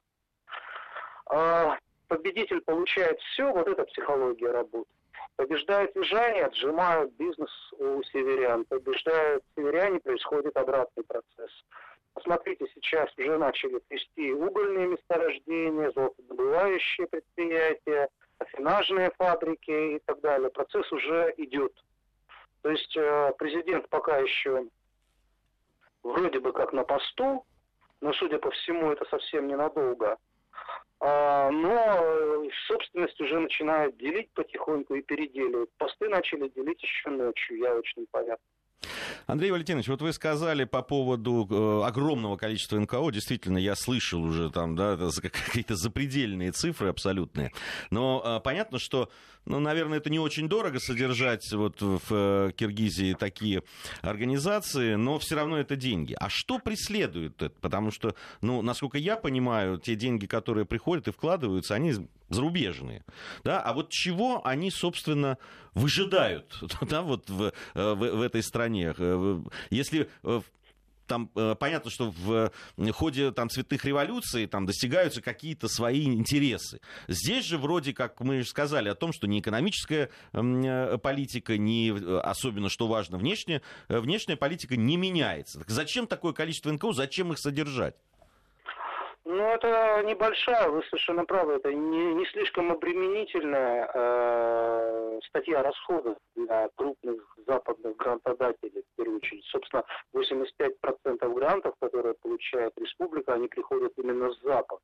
А 1.30 1.78
победитель 2.08 2.62
получает 2.62 3.20
все, 3.20 3.52
вот 3.52 3.68
эта 3.68 3.84
психология 3.86 4.52
работает. 4.52 4.88
Побеждают 5.36 5.96
южане, 5.96 6.46
отжимают 6.46 7.14
бизнес 7.14 7.52
у 7.78 8.02
северян. 8.04 8.66
Побеждают 8.66 9.44
северяне, 9.56 10.00
происходит 10.00 10.58
обратный 10.58 11.04
процесс. 11.04 11.52
Посмотрите, 12.18 12.66
сейчас 12.74 13.16
уже 13.16 13.38
начали 13.38 13.78
трясти 13.90 14.34
угольные 14.34 14.88
месторождения, 14.88 15.92
золотодобывающие 15.92 17.06
предприятия, 17.06 18.10
афинажные 18.40 19.12
фабрики 19.20 19.98
и 19.98 20.00
так 20.00 20.20
далее. 20.22 20.50
Процесс 20.50 20.92
уже 20.92 21.32
идет. 21.38 21.72
То 22.64 22.72
есть 22.72 22.98
э, 22.98 23.34
президент 23.38 23.88
пока 23.90 24.18
еще 24.18 24.66
вроде 26.02 26.40
бы 26.40 26.54
как 26.54 26.74
на 26.74 26.84
посту, 26.84 27.46
но, 28.02 28.12
судя 28.14 28.40
по 28.40 28.50
всему, 28.50 28.92
это 28.92 29.06
совсем 29.12 29.48
ненадолго. 29.48 30.18
А, 31.00 31.52
но 31.52 32.50
собственность 32.66 33.22
уже 33.22 33.38
начинают 33.38 33.96
делить 33.98 34.32
потихоньку 34.32 34.96
и 34.96 35.04
переделивают. 35.04 35.70
Посты 35.78 36.10
начали 36.10 36.48
делить 36.48 36.82
еще 36.82 37.12
ночью 37.12 37.60
явочным 37.60 38.08
порядком. 38.10 38.57
Андрей 39.26 39.52
Валентинович, 39.52 39.88
вот 39.88 40.02
вы 40.02 40.14
сказали 40.14 40.64
по 40.64 40.82
поводу 40.82 41.48
э, 41.50 41.88
огромного 41.88 42.38
количества 42.38 42.80
НКО, 42.80 43.12
действительно, 43.12 43.58
я 43.58 43.76
слышал 43.76 44.22
уже 44.24 44.50
там, 44.50 44.76
да, 44.76 44.98
какие-то 45.22 45.76
запредельные 45.76 46.52
цифры 46.52 46.90
абсолютные, 46.90 47.52
но 47.90 48.22
э, 48.24 48.40
понятно, 48.44 48.80
что, 48.80 49.10
ну, 49.46 49.60
наверное, 49.60 49.98
это 49.98 50.10
не 50.10 50.20
очень 50.20 50.48
дорого 50.48 50.80
содержать 50.80 51.52
вот 51.52 51.82
в 51.82 52.02
э, 52.10 52.52
Киргизии 52.56 53.14
такие 53.14 53.64
организации, 54.02 54.96
но 54.96 55.20
все 55.20 55.36
равно 55.36 55.58
это 55.58 55.76
деньги. 55.76 56.16
А 56.20 56.30
что 56.30 56.60
преследует 56.60 57.42
это? 57.42 57.56
Потому 57.60 57.92
что, 57.92 58.16
ну, 58.42 58.62
насколько 58.62 58.98
я 58.98 59.18
понимаю, 59.18 59.78
те 59.78 59.96
деньги, 59.96 60.26
которые 60.26 60.66
приходят 60.66 61.08
и 61.08 61.12
вкладываются, 61.12 61.76
они 61.76 61.94
зарубежные. 62.30 63.04
Да? 63.44 63.62
А 63.62 63.74
вот 63.74 63.90
чего 63.90 64.46
они, 64.46 64.70
собственно, 64.70 65.38
выжидают 65.74 66.62
да, 66.82 67.02
вот 67.02 67.30
в, 67.30 67.54
в, 67.74 67.96
в 67.96 68.22
этой 68.22 68.44
стране? 68.44 68.67
Если 69.70 70.10
там 71.08 71.32
э, 71.36 71.56
понятно, 71.58 71.90
что 71.90 72.12
в 72.12 72.52
ходе 72.92 73.32
там, 73.32 73.50
цветных 73.50 73.86
революций 73.86 74.46
там 74.46 74.66
достигаются 74.66 75.22
какие-то 75.22 75.68
свои 75.68 76.04
интересы. 76.06 76.82
Здесь 77.08 77.46
же 77.46 77.58
вроде 77.58 77.94
как 77.94 78.20
мы 78.20 78.44
сказали 78.44 78.90
о 78.90 78.96
том, 78.96 79.14
что 79.14 79.26
не 79.28 79.40
экономическая 79.40 80.10
политика, 80.32 81.58
не 81.58 81.92
особенно, 82.22 82.70
что 82.70 82.88
важно, 82.88 83.18
внешняя, 83.18 83.62
внешняя 83.88 84.36
политика 84.36 84.76
не 84.76 84.98
меняется. 84.98 85.60
Так 85.60 85.70
зачем 85.70 86.08
такое 86.08 86.34
количество 86.34 86.72
НКО, 86.72 86.94
зачем 86.94 87.32
их 87.32 87.40
содержать? 87.40 87.96
Ну, 89.30 89.44
это 89.44 90.04
небольшая, 90.06 90.70
вы 90.70 90.82
совершенно 90.84 91.26
правы, 91.26 91.56
это 91.56 91.74
не, 91.74 92.14
не 92.14 92.26
слишком 92.28 92.72
обременительная 92.72 93.92
э, 93.94 95.20
статья 95.28 95.62
расходов 95.62 96.18
для 96.36 96.70
крупных 96.78 97.38
западных 97.46 97.98
грантодателей, 97.98 98.84
в 98.84 98.96
первую 98.96 99.18
очередь. 99.18 99.44
Собственно, 99.48 99.84
85% 100.16 101.34
грантов, 101.34 101.76
которые 101.82 102.16
получает 102.22 102.72
республика, 102.78 103.34
они 103.34 103.50
приходят 103.50 103.92
именно 103.98 104.32
с 104.32 104.40
Запада. 104.40 104.82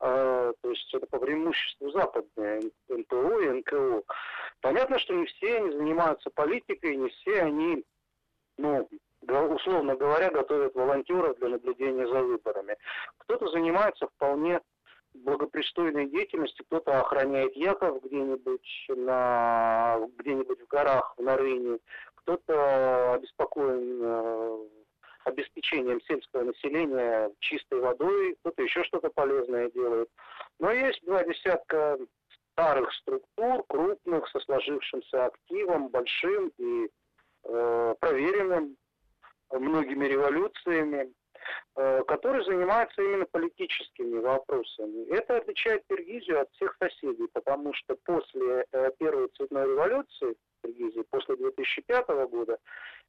Э, 0.00 0.54
то 0.62 0.70
есть 0.70 0.94
это 0.94 1.06
по 1.06 1.18
преимуществу 1.18 1.90
западные 1.90 2.62
НПО 2.88 3.40
и 3.40 3.50
НКО. 3.50 4.04
Понятно, 4.62 4.98
что 5.00 5.12
не 5.12 5.26
все 5.26 5.58
они 5.58 5.72
занимаются 5.72 6.30
политикой, 6.30 6.96
не 6.96 7.10
все 7.10 7.42
они 7.42 7.84
ну, 8.56 8.88
условно 9.22 9.96
говоря, 9.96 10.30
готовят 10.30 10.74
волонтеров 10.74 11.38
для 11.38 11.48
наблюдения 11.48 12.06
за 12.06 12.22
выборами. 12.22 12.76
Кто-то 13.18 13.48
занимается 13.48 14.06
вполне 14.08 14.60
благопристойной 15.14 16.06
деятельностью, 16.06 16.64
кто-то 16.66 17.00
охраняет 17.00 17.54
яков 17.56 18.02
где-нибудь 18.04 18.86
на 18.88 19.98
где-нибудь 20.18 20.60
в 20.60 20.66
горах, 20.68 21.14
в 21.16 21.22
Нарыне, 21.22 21.78
кто-то 22.16 23.14
обеспокоен 23.14 24.00
э, 24.02 24.58
обеспечением 25.24 26.00
сельского 26.02 26.44
населения 26.44 27.30
чистой 27.40 27.80
водой, 27.80 28.36
кто-то 28.40 28.62
еще 28.62 28.84
что-то 28.84 29.10
полезное 29.10 29.70
делает. 29.70 30.08
Но 30.58 30.70
есть 30.70 31.04
два 31.04 31.24
десятка 31.24 31.98
старых 32.52 32.92
структур, 32.94 33.64
крупных, 33.68 34.28
со 34.28 34.40
сложившимся 34.40 35.26
активом, 35.26 35.88
большим 35.88 36.52
и 36.58 36.88
э, 37.44 37.94
проверенным, 38.00 38.76
многими 39.58 40.06
революциями, 40.06 41.12
э, 41.76 42.02
который 42.04 42.44
занимается 42.44 43.02
именно 43.02 43.26
политическими 43.26 44.18
вопросами. 44.18 45.08
Это 45.10 45.38
отличает 45.38 45.84
Киргизию 45.88 46.40
от 46.40 46.50
всех 46.52 46.76
соседей, 46.78 47.28
потому 47.32 47.72
что 47.74 47.96
после 48.04 48.64
э, 48.72 48.90
первой 48.98 49.28
цветной 49.36 49.64
революции 49.64 50.34
в 50.34 50.66
Киргизии, 50.66 51.04
после 51.10 51.36
2005 51.36 52.08
года, 52.30 52.58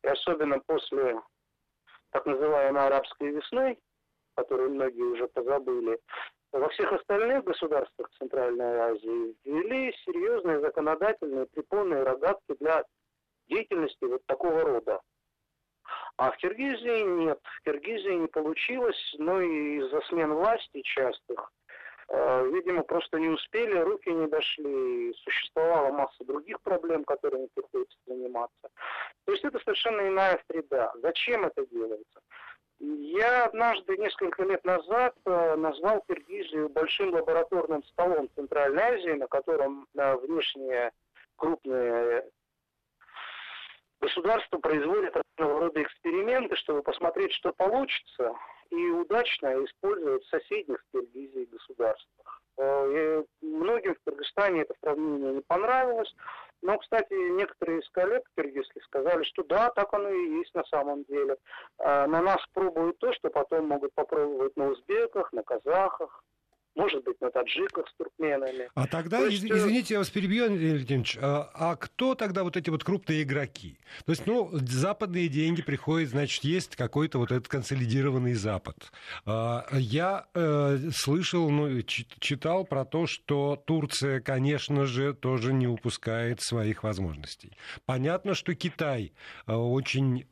и 0.04 0.08
особенно 0.08 0.60
после 0.60 1.22
так 2.12 2.26
называемой 2.26 2.88
арабской 2.88 3.32
весны, 3.32 3.78
которую 4.36 4.72
многие 4.72 5.04
уже 5.04 5.28
позабыли, 5.28 6.00
во 6.52 6.68
всех 6.70 6.92
остальных 6.92 7.46
государствах 7.46 8.10
Центральной 8.18 8.78
Азии 8.78 9.36
ввели 9.46 9.94
серьезные 10.06 10.60
законодательные 10.60 11.46
препонные 11.46 12.04
рогатки 12.04 12.56
для 12.60 12.84
деятельности 13.48 14.04
вот 14.04 14.22
такого 14.26 14.62
рода. 14.62 15.00
А 16.18 16.32
в 16.32 16.38
Киргизии 16.38 17.04
нет. 17.04 17.40
В 17.44 17.64
Киргизии 17.64 18.14
не 18.14 18.28
получилось, 18.28 19.16
но 19.18 19.42
и 19.42 19.80
из-за 19.80 20.02
смен 20.02 20.34
власти 20.34 20.82
частых, 20.82 21.52
э, 22.10 22.50
видимо, 22.54 22.84
просто 22.84 23.20
не 23.20 23.30
успели, 23.30 23.78
руки 23.80 24.10
не 24.12 24.28
дошли, 24.28 25.14
существовала 25.24 25.92
масса 25.92 26.24
других 26.26 26.62
проблем, 26.62 27.04
которыми 27.06 27.48
приходится 27.54 27.98
заниматься. 28.06 28.70
То 29.26 29.32
есть 29.32 29.44
это 29.44 29.60
совершенно 29.60 30.08
иная 30.08 30.40
среда. 30.48 30.92
Зачем 31.02 31.46
это 31.46 31.66
делается? 31.68 32.22
Я 32.80 33.46
однажды, 33.46 33.96
несколько 33.98 34.44
лет 34.44 34.66
назад, 34.66 35.16
э, 35.26 35.56
назвал 35.56 36.02
Киргизию 36.08 36.68
большим 36.70 37.14
лабораторным 37.14 37.84
столом 37.84 38.28
Центральной 38.36 38.82
Азии, 38.82 39.12
на 39.12 39.28
котором 39.28 39.88
э, 39.96 40.16
внешние 40.18 40.92
крупные 41.36 42.26
государство 44.02 44.58
производит 44.58 45.16
разного 45.16 45.62
рода 45.62 45.82
эксперименты, 45.82 46.56
чтобы 46.58 46.82
посмотреть, 46.82 47.32
что 47.34 47.54
получится, 47.54 48.34
и 48.70 48.90
удачно 48.90 49.64
использовать 49.66 50.26
соседних 50.26 50.80
с 50.80 50.92
Киргизией 50.92 51.46
государствах. 51.46 52.42
Э, 52.58 53.24
и 53.42 53.46
многим 53.46 53.96
в 53.96 54.04
Кыргызстане 54.04 54.62
это 54.62 54.74
сравнение 54.82 55.34
не 55.34 55.42
понравилось, 55.42 56.14
но, 56.62 56.78
кстати, 56.78 57.14
некоторые 57.32 57.80
из 57.80 57.90
коллег 57.90 58.24
киргизских 58.36 58.84
сказали, 58.84 59.24
что 59.24 59.44
да, 59.44 59.72
так 59.72 59.94
оно 59.94 60.10
и 60.10 60.30
есть 60.38 60.54
на 60.54 60.64
самом 60.66 61.04
деле. 61.06 61.38
Э, 61.80 62.06
на 62.08 62.22
нас 62.22 62.40
пробуют 62.54 62.98
то, 63.00 63.14
что 63.14 63.30
потом 63.30 63.68
могут 63.68 63.94
попробовать 63.94 64.56
на 64.58 64.70
узбеках, 64.70 65.32
на 65.34 65.44
казахах, 65.44 66.24
может 66.76 67.04
быть, 67.04 67.20
на 67.22 67.30
таджиках 67.30 67.88
с 67.88 67.94
туркменами. 67.96 68.70
А 68.76 68.88
тогда, 68.88 69.20
То 69.20 69.28
есть, 69.28 69.44
э, 69.44 69.48
извините, 69.48 69.96
я 69.96 70.00
вас 70.00 70.10
перебью, 70.10 70.46
Андрей 70.46 70.72
Леонидович, 70.72 71.18
а, 71.22 71.50
а 71.54 71.76
кто 71.76 72.16
тогда 72.16 72.44
вот 72.44 72.56
эти 72.58 72.70
вот 72.70 72.84
крупные 72.84 73.24
игроки? 73.24 73.78
То 74.06 74.12
есть, 74.12 74.26
ну, 74.26 74.50
западные 74.54 75.28
деньги 75.28 75.62
приходят, 75.62 76.10
значит, 76.10 76.44
есть 76.44 76.76
какой-то 76.76 77.20
вот 77.20 77.32
этот 77.32 77.48
консолидированный 77.48 78.34
Запад. 78.34 78.92
А, 79.26 79.66
я 79.74 80.28
э, 80.34 80.78
слышал, 80.94 81.50
ну, 81.50 81.82
читал 81.84 82.66
про 82.66 82.86
то, 82.86 83.06
что 83.06 83.62
Турция, 83.66 84.22
конечно 84.22 84.86
же, 84.86 85.14
тоже 85.14 85.54
не 85.54 85.68
упускает 85.68 86.42
своих 86.42 86.84
возможностей. 86.84 87.58
Понятно, 87.86 88.34
что 88.34 88.56
Китай 88.56 89.14
э, 89.48 89.54
очень... 89.54 90.26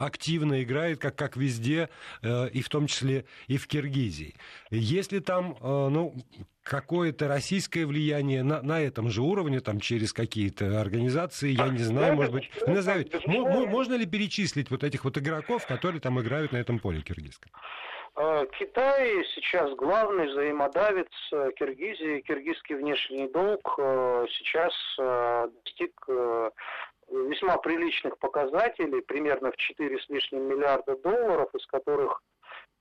Э, 0.00 0.04
активно 0.04 0.62
играет, 0.62 0.98
как, 0.98 1.16
как 1.16 1.36
везде, 1.36 1.88
э, 2.22 2.48
и 2.48 2.62
в 2.62 2.68
том 2.68 2.86
числе 2.86 3.24
и 3.46 3.56
в 3.56 3.66
Киргизии. 3.66 4.34
Если 4.70 5.20
там, 5.20 5.56
э, 5.60 5.88
ну, 5.88 6.14
какое-то 6.62 7.28
российское 7.28 7.86
влияние 7.86 8.42
на, 8.42 8.62
на 8.62 8.80
этом 8.80 9.08
же 9.10 9.22
уровне, 9.22 9.60
там, 9.60 9.80
через 9.80 10.12
какие-то 10.12 10.80
организации, 10.80 11.50
я 11.50 11.68
не 11.68 11.78
знаю, 11.78 12.14
может 12.16 12.32
быть, 12.32 12.50
назовите. 12.66 13.20
Можно 13.26 13.94
ли 13.94 14.06
перечислить 14.06 14.70
вот 14.70 14.84
этих 14.84 15.04
вот 15.04 15.16
игроков, 15.18 15.66
которые 15.66 16.00
там 16.00 16.20
играют 16.20 16.52
на 16.52 16.58
этом 16.58 16.78
поле 16.78 17.02
киргизском? 17.02 17.50
Э, 18.16 18.46
Китай 18.58 19.24
сейчас 19.34 19.74
главный 19.76 20.28
взаимодавец 20.28 21.08
Киргизии. 21.56 22.20
Киргизский 22.20 22.76
внешний 22.76 23.28
долг 23.28 23.74
сейчас 23.76 24.72
достиг 25.64 25.92
весьма 27.10 27.56
приличных 27.58 28.18
показателей, 28.18 29.00
примерно 29.02 29.50
в 29.50 29.56
4 29.56 29.98
с 29.98 30.08
лишним 30.08 30.48
миллиарда 30.48 30.96
долларов, 30.96 31.48
из 31.54 31.66
которых 31.66 32.22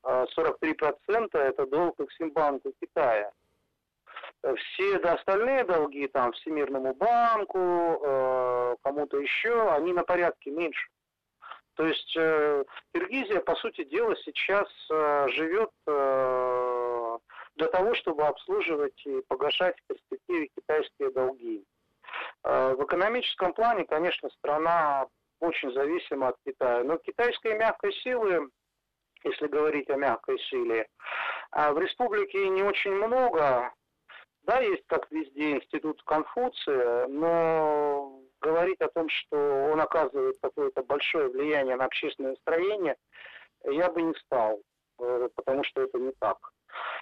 43% 0.03 1.29
а, 1.33 1.37
это 1.39 1.65
долг 1.65 1.99
Эксимбанку 1.99 2.71
Китая. 2.79 3.31
Все 4.55 4.95
остальные 4.97 5.65
долги, 5.65 6.07
там, 6.07 6.31
Всемирному 6.31 6.93
банку, 6.93 7.59
э, 7.59 8.75
кому-то 8.81 9.19
еще, 9.19 9.69
они 9.71 9.91
на 9.91 10.03
порядке 10.03 10.51
меньше. 10.51 10.89
То 11.79 11.85
есть 11.85 12.15
э, 12.17 12.65
Киргизия, 12.93 13.39
по 13.39 13.55
сути 13.55 13.85
дела, 13.85 14.15
сейчас 14.25 14.67
э, 14.91 15.27
живет 15.29 15.71
э, 15.87 17.17
для 17.55 17.67
того, 17.67 17.95
чтобы 17.95 18.23
обслуживать 18.23 19.01
и 19.05 19.21
погашать 19.27 19.77
в 19.79 19.87
перспективе 19.87 20.49
китайские 20.55 21.11
долги. 21.11 21.63
Э, 22.43 22.73
в 22.73 22.84
экономическом 22.84 23.54
плане, 23.54 23.86
конечно, 23.86 24.30
страна 24.30 25.08
очень 25.39 25.71
зависима 25.73 26.30
от 26.30 26.36
Китая. 26.45 26.84
Но 26.84 26.97
китайской 26.97 27.58
мягкой 27.58 27.93
силы, 27.93 28.49
если 29.23 29.47
говорить 29.47 29.89
о 29.89 29.97
мягкой 29.97 30.39
силе, 30.39 30.88
э, 31.52 31.71
в 31.71 31.80
республике 31.80 32.49
не 32.49 32.63
очень 32.63 32.93
много. 32.93 33.73
Да, 34.43 34.60
есть, 34.60 34.84
как 34.88 35.12
везде, 35.12 35.58
институт 35.58 36.02
Конфуция, 36.04 37.08
но 37.08 38.21
говорить 38.41 38.80
о 38.80 38.88
том, 38.88 39.10
что 39.10 39.38
он 39.71 39.82
оказывает 39.82 40.38
какое-то 40.41 40.82
большое 40.84 41.28
влияние 41.28 41.75
на 41.75 41.86
общественное 41.86 42.32
настроение, 42.32 42.95
я 43.65 43.91
бы 43.91 44.02
не 44.02 44.13
стал, 44.15 44.62
э, 44.99 45.30
потому 45.36 45.63
что 45.65 45.82
это 45.82 45.97
не 45.99 46.12
так. 46.19 46.38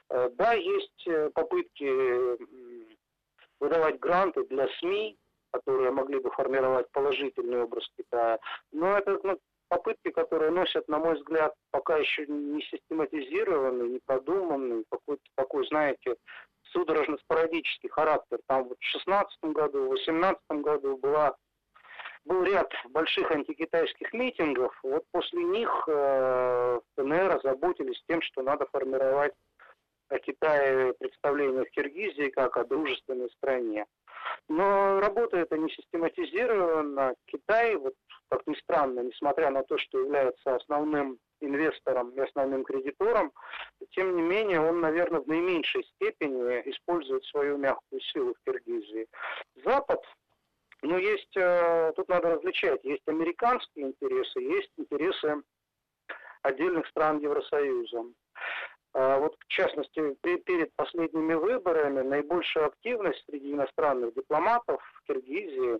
Да, 0.09 0.53
есть 0.53 1.07
попытки 1.33 2.37
выдавать 3.59 3.99
гранты 3.99 4.45
для 4.45 4.67
СМИ, 4.79 5.17
которые 5.51 5.91
могли 5.91 6.19
бы 6.19 6.29
формировать 6.31 6.89
положительный 6.91 7.63
образ 7.63 7.87
Китая. 7.97 8.39
Но 8.71 8.97
это 8.97 9.19
ну, 9.23 9.39
попытки, 9.69 10.11
которые 10.11 10.51
носят, 10.51 10.87
на 10.87 10.99
мой 10.99 11.15
взгляд, 11.15 11.53
пока 11.71 11.97
еще 11.97 12.25
не 12.27 12.61
систематизированный, 12.61 13.89
не 13.89 13.99
продуманный, 14.05 14.85
какой-то 14.89 15.23
такой, 15.35 15.67
знаете, 15.67 16.15
судорожно-спорадический 16.71 17.89
характер. 17.89 18.39
Там 18.47 18.63
вот 18.65 18.77
в 18.77 18.91
2016 18.91 19.43
году, 19.53 19.85
в 19.85 19.95
2018 19.95 20.41
году 20.63 20.97
была 20.97 21.35
был 22.25 22.43
ряд 22.43 22.69
больших 22.89 23.31
антикитайских 23.31 24.11
митингов. 24.13 24.77
Вот 24.83 25.03
после 25.11 25.43
них 25.43 25.69
э, 25.87 26.79
ФНР 26.95 27.37
озаботились 27.37 28.01
тем, 28.07 28.21
что 28.21 28.41
надо 28.41 28.65
формировать 28.71 29.33
о 30.09 30.19
Китае 30.19 30.93
представление 30.93 31.65
в 31.65 31.71
Киргизии 31.71 32.29
как 32.29 32.57
о 32.57 32.65
дружественной 32.65 33.29
стране. 33.31 33.85
Но 34.49 34.99
работа 34.99 35.37
эта 35.37 35.57
не 35.57 35.69
систематизирована. 35.69 37.15
Китай, 37.25 37.75
вот 37.75 37.93
как 38.29 38.45
ни 38.47 38.55
странно, 38.55 39.01
несмотря 39.01 39.49
на 39.51 39.63
то, 39.63 39.77
что 39.77 39.99
является 39.99 40.55
основным 40.55 41.17
инвестором 41.39 42.09
и 42.11 42.19
основным 42.19 42.63
кредитором, 42.63 43.31
тем 43.91 44.15
не 44.15 44.21
менее 44.21 44.59
он, 44.59 44.81
наверное, 44.81 45.21
в 45.21 45.27
наименьшей 45.27 45.83
степени 45.95 46.61
использует 46.69 47.23
свою 47.25 47.57
мягкую 47.57 48.01
силу 48.01 48.33
в 48.33 48.43
Киргизии. 48.45 49.07
Запад, 49.63 50.03
ну, 50.81 50.97
есть, 50.97 51.35
э, 51.35 51.93
тут 51.95 52.07
надо 52.09 52.35
различать, 52.35 52.83
есть 52.83 53.07
американские 53.07 53.87
интересы, 53.87 54.39
есть 54.39 54.71
интересы 54.77 55.41
отдельных 56.41 56.87
стран 56.87 57.19
Евросоюза. 57.19 58.05
А 58.99 59.19
вот, 59.19 59.37
в 59.37 59.47
частности, 59.47 60.15
перед 60.23 60.75
последними 60.75 61.35
выборами 61.35 62.01
наибольшую 62.01 62.65
активность 62.65 63.23
среди 63.25 63.53
иностранных 63.53 64.15
дипломатов 64.15 64.81
в 64.95 65.07
Киргизии 65.07 65.79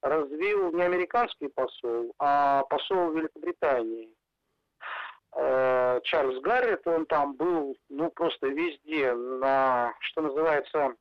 развил 0.00 0.70
не 0.70 0.82
американский 0.82 1.48
посол, 1.48 2.14
а 2.20 2.62
посол 2.70 3.10
Великобритании. 3.10 4.14
Э, 5.34 6.00
Чарльз 6.04 6.40
Гаррет, 6.40 6.86
он 6.86 7.06
там 7.06 7.34
был, 7.34 7.76
ну, 7.88 8.12
просто 8.12 8.46
везде, 8.46 9.12
на, 9.12 9.92
что 9.98 10.22
называется, 10.22 10.94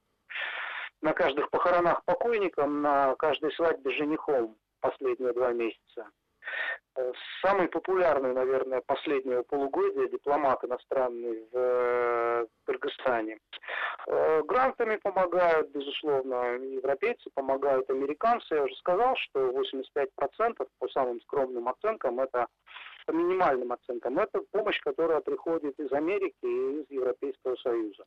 на 1.02 1.14
каждых 1.14 1.52
похоронах 1.52 2.04
покойником, 2.06 2.82
на 2.82 3.14
каждой 3.18 3.52
свадьбе 3.52 3.92
женихом 3.92 4.58
последние 4.80 5.32
два 5.34 5.52
месяца. 5.52 6.10
Э, 6.98 7.12
самый 7.42 7.70
популярный, 7.70 8.34
наверное, 8.34 8.82
последнего 8.82 9.44
полугодия 9.44 10.08
дипломат 10.10 10.64
иностранный 10.64 11.48
в 11.52 11.58
э, 11.58 12.46
Кыргызстане. 12.66 13.38
Э, 14.08 14.42
грантами 14.44 14.98
помогают, 14.98 15.70
безусловно, 15.70 16.58
европейцы 16.58 17.30
помогают, 17.34 17.90
американцы. 17.90 18.56
Я 18.56 18.64
уже 18.64 18.76
сказал, 18.76 19.16
что 19.16 19.52
85% 19.52 20.68
по 20.80 20.88
самым 20.90 21.22
скромным 21.22 21.70
оценкам 21.70 22.20
это 22.20 22.48
по 23.06 23.12
минимальным 23.14 23.72
оценкам, 23.72 24.20
это 24.20 24.42
помощь, 24.52 24.80
которая 24.82 25.22
приходит 25.22 25.80
из 25.80 25.92
Америки 25.92 26.36
и 26.44 26.82
из 26.82 26.90
Европейского 26.90 27.56
Союза 27.56 28.04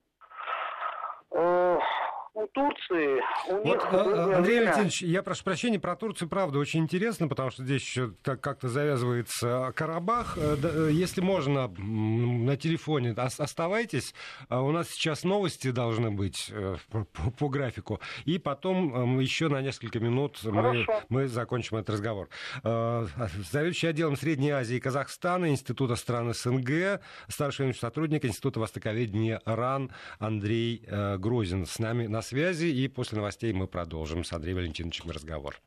у 2.35 2.49
Турции, 2.49 3.23
у 3.49 3.57
вот, 3.59 3.65
них... 3.65 3.89
А, 3.93 4.37
Андрей. 4.39 4.59
Валентинович, 4.59 5.03
я 5.03 5.23
прошу 5.23 5.45
прощения, 5.45 5.79
про 5.79 5.95
Турцию, 5.95 6.29
правда, 6.29 6.59
очень 6.59 6.81
интересно, 6.81 7.29
потому 7.29 7.51
что 7.51 7.63
здесь 7.63 7.83
еще 7.83 8.13
так 8.23 8.41
как-то 8.41 8.69
завязывается 8.69 9.73
Карабах. 9.77 10.37
Э, 10.37 10.57
э, 10.61 10.89
если 10.93 11.21
можно, 11.21 11.69
на 11.69 12.57
телефоне 12.57 13.13
оставайтесь. 13.13 14.15
А 14.49 14.63
у 14.63 14.73
нас 14.73 14.89
сейчас 14.91 15.23
новости 15.23 15.71
должны 15.71 16.11
быть 16.11 16.53
по, 16.91 17.05
по, 17.05 17.31
по 17.31 17.49
графику. 17.49 18.01
И 18.25 18.39
потом 18.39 19.21
еще 19.21 19.49
на 19.49 19.63
несколько 19.63 20.01
минут 20.01 20.41
мы, 20.43 20.87
мы 21.09 21.29
закончим 21.29 21.77
этот 21.77 21.91
разговор. 21.91 22.29
Заведующий 22.63 23.87
отделом 23.87 24.17
Средней 24.17 24.51
Азии 24.51 24.77
и 24.77 24.81
Казахстана 24.81 25.51
Института 25.51 25.95
стран 25.95 26.35
СНГ, 26.35 27.01
старший 27.29 27.73
сотрудник 27.75 28.25
Института 28.25 28.59
Востоковедения 28.59 29.41
РАН 29.45 29.93
Андрей 30.19 30.85
Грозин 31.19 31.67
с 31.67 31.79
нами 31.79 32.07
на 32.07 32.24
связи, 32.25 32.67
и 32.67 32.89
после 32.89 33.17
новостей 33.19 33.53
мы 33.53 33.69
продолжим 33.69 34.25
с 34.25 34.33
Андреем 34.33 34.57
Валентиновичем 34.57 35.11
разговор. 35.11 35.61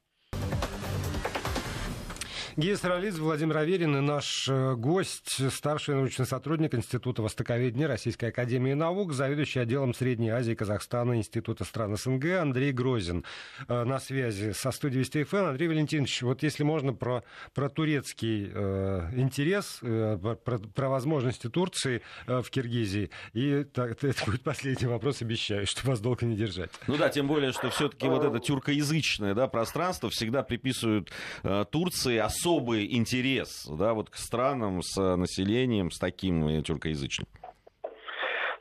Гея 2.58 2.76
Саралидзе, 2.76 3.22
Владимир 3.22 3.58
Аверин 3.58 3.96
и 3.98 4.00
наш 4.00 4.48
э, 4.50 4.74
гость, 4.74 5.54
старший 5.54 5.94
научный 5.94 6.26
сотрудник 6.26 6.74
Института 6.74 7.22
Востоковедения 7.22 7.88
Российской 7.88 8.30
Академии 8.30 8.74
Наук, 8.74 9.14
заведующий 9.14 9.60
отделом 9.60 9.94
Средней 9.94 10.32
Азии 10.32 10.56
Казахстана 10.56 11.18
Института 11.18 11.66
стран 11.66 11.96
СНГ 11.96 12.26
Андрей 12.42 12.72
Грозин 12.72 13.26
э, 13.68 13.84
на 13.84 14.00
связи 14.00 14.54
со 14.54 14.72
студией 14.72 15.02
Вести 15.02 15.24
ФМ. 15.24 15.50
Андрей 15.50 15.68
Валентинович, 15.68 16.24
вот 16.24 16.42
если 16.42 16.64
можно 16.64 16.94
про, 16.94 17.24
про 17.54 17.70
турецкий 17.70 18.50
э, 18.52 19.10
интерес, 19.16 19.78
э, 19.84 20.18
про, 20.44 20.58
про 20.58 20.90
возможности 20.90 21.50
Турции 21.50 22.02
э, 22.26 22.42
в 22.42 22.50
Киргизии. 22.50 23.12
И 23.34 23.66
так, 23.66 24.04
это 24.04 24.26
будет 24.26 24.42
последний 24.42 24.88
вопрос, 24.88 25.22
обещаю, 25.22 25.68
что 25.68 25.88
вас 25.88 26.00
долго 26.00 26.26
не 26.26 26.36
держать. 26.36 26.72
Ну 26.88 26.98
да, 26.98 27.10
тем 27.10 27.28
более, 27.28 27.52
что 27.52 27.70
все-таки 27.70 28.08
вот 28.08 28.24
это 28.24 28.40
тюркоязычное 28.40 29.36
да, 29.36 29.48
пространство 29.48 30.10
всегда 30.10 30.42
приписывают 30.42 31.12
э, 31.44 31.64
Турции 31.70 32.18
особенно 32.18 32.47
особый 32.48 32.96
интерес 32.96 33.68
да, 33.70 33.94
вот 33.94 34.10
к 34.10 34.16
странам 34.16 34.82
с 34.82 34.96
населением, 35.18 35.92
с 35.92 36.00
таким 36.00 36.48
э, 36.48 36.62
тюркоязычным? 36.62 37.28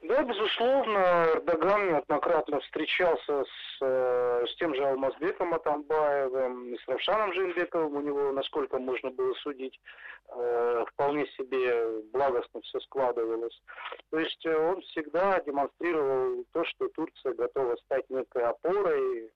Да, 0.08 0.22
безусловно, 0.22 1.26
Эрдоган 1.34 1.88
неоднократно 1.88 2.60
встречался 2.60 3.44
с, 3.44 3.78
э, 3.80 4.46
с 4.46 4.54
тем 4.56 4.72
же 4.72 4.84
Алмазбеком 4.84 5.52
Атамбаевым, 5.52 6.76
с 6.78 6.86
Равшаном 6.86 7.32
Жинбековым. 7.32 7.96
У 7.96 8.00
него, 8.00 8.30
насколько 8.30 8.78
можно 8.78 9.10
было 9.10 9.34
судить, 9.34 9.80
э, 10.28 10.84
вполне 10.92 11.26
себе 11.28 12.02
благостно 12.12 12.60
все 12.60 12.78
складывалось. 12.80 13.60
То 14.10 14.20
есть 14.20 14.46
э, 14.46 14.56
он 14.56 14.80
всегда 14.82 15.40
демонстрировал 15.40 16.44
то, 16.52 16.64
что 16.64 16.88
Турция 16.90 17.34
готова 17.34 17.74
стать 17.76 18.08
некой 18.08 18.44
опорой 18.44 19.32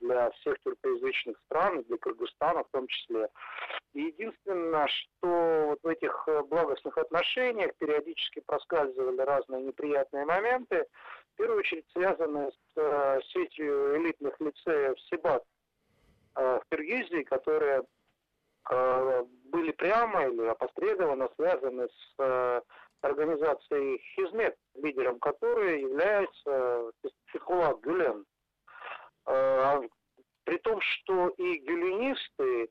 для 0.00 0.30
всех 0.30 0.58
тюркоязычных 0.60 1.36
стран, 1.46 1.82
для 1.84 1.98
Кыргызстана 1.98 2.64
в 2.64 2.68
том 2.72 2.86
числе. 2.88 3.28
И 3.92 4.02
единственное, 4.02 4.88
что 4.88 5.66
вот 5.68 5.78
в 5.82 5.86
этих 5.86 6.28
благостных 6.48 6.96
отношениях 6.98 7.72
периодически 7.78 8.40
проскальзывали 8.46 9.20
разные 9.20 9.62
неприятности 9.62 9.83
неприятные 9.84 10.24
моменты, 10.24 10.86
в 11.34 11.36
первую 11.36 11.58
очередь 11.60 11.86
связанные 11.92 12.50
с 12.50 12.56
э, 12.76 13.20
сетью 13.32 13.96
элитных 13.96 14.38
лицеев 14.40 14.98
СИБАТ 15.10 15.44
э, 16.36 16.60
в 16.60 16.70
Киргизии, 16.70 17.22
которые 17.24 17.82
э, 18.70 19.24
были 19.46 19.72
прямо 19.72 20.26
или 20.26 20.46
опосредованно 20.46 21.28
связаны 21.36 21.88
с 21.88 22.14
э, 22.18 22.60
организацией 23.00 24.00
Хизмет, 24.14 24.56
лидером 24.74 25.18
которой 25.18 25.80
является 25.82 26.92
Фихула 27.26 27.78
Гюлен. 27.82 28.24
Э, 29.26 29.80
при 30.44 30.58
том, 30.58 30.80
что 30.80 31.28
и 31.30 31.58
гюленисты, 31.58 32.68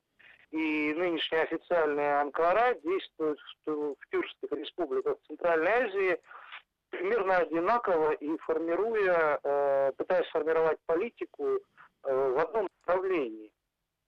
и 0.52 0.94
нынешняя 0.94 1.42
официальная 1.42 2.20
Анкара 2.20 2.74
действуют 2.84 3.40
в, 3.66 3.94
в 3.94 4.10
тюркских 4.10 4.52
республиках 4.52 5.18
Центральной 5.26 5.70
Азии 5.70 6.20
примерно 6.98 7.38
одинаково 7.38 8.12
и 8.12 8.36
формируя, 8.38 9.38
э, 9.42 9.92
пытаясь 9.96 10.26
сформировать 10.28 10.78
политику 10.86 11.44
э, 11.44 11.58
в 12.04 12.38
одном 12.38 12.68
направлении. 12.86 13.50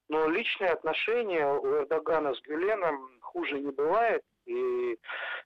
Но 0.08 0.28
личные 0.28 0.70
отношения 0.70 1.46
у 1.46 1.66
Эрдогана 1.66 2.34
с 2.34 2.40
Гюленом 2.42 3.18
хуже 3.20 3.58
не 3.58 3.72
бывает, 3.72 4.22
и 4.46 4.98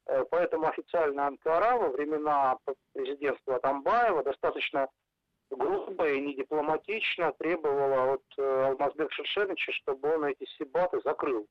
э, 0.06 0.24
поэтому 0.30 0.68
официально 0.68 1.26
Анкара 1.26 1.78
во 1.78 1.88
времена 1.88 2.58
президентства 2.92 3.56
Атамбаева 3.56 4.22
достаточно 4.22 4.88
грубо 5.50 6.08
и 6.08 6.20
недипломатично 6.20 7.32
требовала 7.32 8.14
от 8.14 8.38
Алмазбека 8.38 9.12
Шершеновича, 9.12 9.72
чтобы 9.72 10.14
он 10.14 10.24
эти 10.26 10.44
сибаты 10.58 11.00
закрыл. 11.04 11.48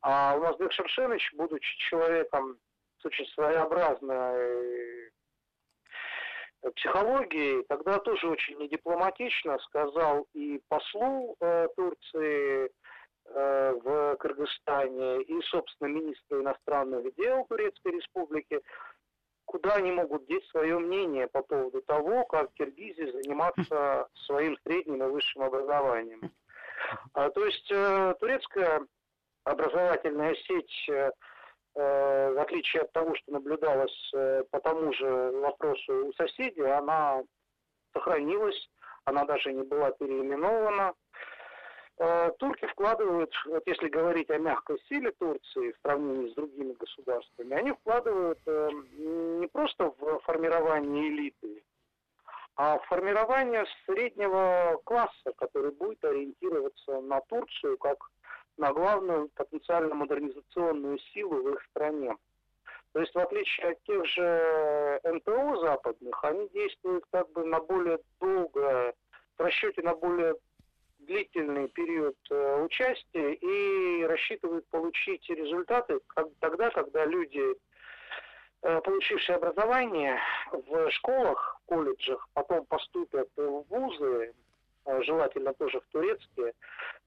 А 0.00 0.32
Алмазбек 0.32 0.72
Шершенович, 0.72 1.32
будучи 1.34 1.78
человеком 1.90 2.58
очень 3.04 3.26
своеобразной 3.26 5.10
э, 6.62 6.70
психологии, 6.76 7.62
тогда 7.68 7.98
тоже 7.98 8.28
очень 8.28 8.58
недипломатично 8.58 9.58
сказал 9.60 10.26
и 10.32 10.60
послу 10.68 11.36
э, 11.40 11.68
Турции 11.76 12.70
э, 13.26 13.72
в 13.82 14.16
Кыргызстане, 14.16 15.22
и, 15.22 15.42
собственно, 15.42 15.88
министру 15.88 16.42
иностранных 16.42 17.14
дел 17.16 17.44
Турецкой 17.46 17.92
Республики, 17.92 18.60
куда 19.44 19.74
они 19.74 19.92
могут 19.92 20.26
деть 20.26 20.46
свое 20.48 20.78
мнение 20.78 21.28
по 21.28 21.42
поводу 21.42 21.82
того, 21.82 22.24
как 22.24 22.52
Киргизии 22.54 23.10
заниматься 23.10 24.08
своим 24.26 24.56
средним 24.64 25.02
и 25.02 25.08
высшим 25.08 25.42
образованием. 25.42 26.32
А, 27.12 27.30
то 27.30 27.44
есть 27.44 27.70
э, 27.70 28.14
турецкая 28.20 28.86
образовательная 29.44 30.34
сеть 30.34 30.88
Э, 30.88 31.10
в 31.74 32.40
отличие 32.40 32.82
от 32.82 32.92
того, 32.92 33.14
что 33.16 33.32
наблюдалось 33.32 34.10
э, 34.14 34.44
по 34.50 34.60
тому 34.60 34.92
же 34.92 35.06
вопросу 35.40 36.08
у 36.08 36.12
соседей, 36.12 36.62
она 36.62 37.22
сохранилась, 37.92 38.70
она 39.04 39.24
даже 39.24 39.52
не 39.52 39.62
была 39.62 39.90
переименована. 39.90 40.94
Э, 41.98 42.30
турки 42.38 42.66
вкладывают, 42.66 43.32
вот 43.46 43.62
если 43.66 43.88
говорить 43.88 44.30
о 44.30 44.38
мягкой 44.38 44.80
силе 44.88 45.10
Турции 45.12 45.72
в 45.72 45.78
сравнении 45.82 46.30
с 46.30 46.34
другими 46.34 46.72
государствами, 46.72 47.54
они 47.54 47.72
вкладывают 47.72 48.40
не 48.46 49.46
просто 49.48 49.92
в 49.98 50.20
формирование 50.20 51.08
элиты, 51.08 51.64
а 52.56 52.78
в 52.78 52.86
формирование 52.86 53.64
среднего 53.84 54.80
класса, 54.84 55.32
который 55.36 55.72
будет 55.72 56.04
ориентироваться 56.04 57.00
на 57.00 57.20
Турцию 57.22 57.78
как 57.78 57.98
на 58.56 58.72
главную 58.72 59.28
потенциально 59.34 59.94
модернизационную 59.94 60.98
силу 60.98 61.42
в 61.42 61.54
их 61.54 61.62
стране. 61.70 62.16
То 62.92 63.00
есть 63.00 63.14
в 63.14 63.18
отличие 63.18 63.70
от 63.70 63.82
тех 63.82 64.06
же 64.06 65.00
НПО 65.02 65.56
западных, 65.60 66.22
они 66.24 66.48
действуют 66.50 67.04
как 67.10 67.28
бы 67.32 67.44
на 67.44 67.60
более 67.60 67.98
долгое, 68.20 68.94
в 69.36 69.42
расчете 69.42 69.82
на 69.82 69.94
более 69.96 70.36
длительный 71.00 71.68
период 71.68 72.16
участия 72.62 73.34
и 73.34 74.04
рассчитывают 74.04 74.66
получить 74.68 75.28
результаты 75.28 75.98
тогда, 76.38 76.70
когда 76.70 77.04
люди, 77.04 77.56
получившие 78.60 79.36
образование 79.36 80.18
в 80.52 80.90
школах, 80.92 81.60
колледжах, 81.66 82.28
потом 82.32 82.64
поступят 82.66 83.28
в 83.36 83.64
вузы, 83.68 84.32
желательно 85.02 85.54
тоже 85.54 85.80
в 85.80 85.86
турецкие, 85.92 86.52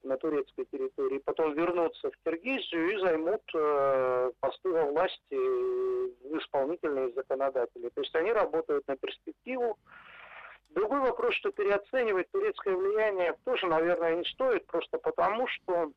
на 0.03 0.17
турецкой 0.17 0.65
территории, 0.65 1.19
потом 1.19 1.53
вернутся 1.53 2.11
в 2.11 2.17
Киргизию 2.23 2.93
и 2.93 2.99
займут 2.99 3.41
э, 3.53 4.31
посты 4.39 4.69
во 4.69 4.85
власти 4.85 5.35
в 5.35 6.37
исполнительные 6.39 7.11
законодатели. 7.13 7.89
То 7.89 8.01
есть 8.01 8.15
они 8.15 8.31
работают 8.31 8.87
на 8.87 8.95
перспективу. 8.97 9.77
Другой 10.69 10.99
вопрос, 10.99 11.33
что 11.35 11.51
переоценивать 11.51 12.29
турецкое 12.31 12.75
влияние 12.75 13.35
тоже, 13.45 13.67
наверное, 13.67 14.15
не 14.15 14.25
стоит, 14.25 14.65
просто 14.67 14.97
потому 14.97 15.47
что 15.47 15.91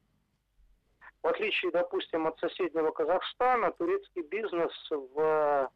в 1.23 1.27
отличие, 1.27 1.71
допустим, 1.71 2.27
от 2.27 2.39
соседнего 2.39 2.91
Казахстана, 2.93 3.73
турецкий 3.73 4.23
бизнес 4.23 4.73
в 4.91 5.71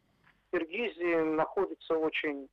Киргизии 0.51 1.21
находится 1.21 1.95
в 1.95 2.01
очень 2.01 2.49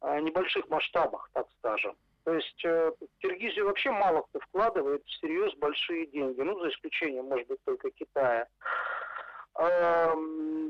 э, 0.00 0.20
небольших 0.20 0.68
масштабах, 0.68 1.28
так 1.32 1.48
скажем. 1.58 1.96
То 2.24 2.34
есть 2.34 2.64
э, 2.64 2.90
в 2.98 3.20
Киргизию 3.20 3.66
вообще 3.66 3.90
мало 3.90 4.22
кто 4.22 4.40
вкладывает 4.40 5.04
всерьез 5.06 5.54
большие 5.56 6.06
деньги, 6.06 6.40
ну, 6.40 6.58
за 6.58 6.70
исключением, 6.70 7.26
может 7.26 7.46
быть, 7.46 7.62
только 7.64 7.90
Китая. 7.90 8.46
Э, 9.58 10.14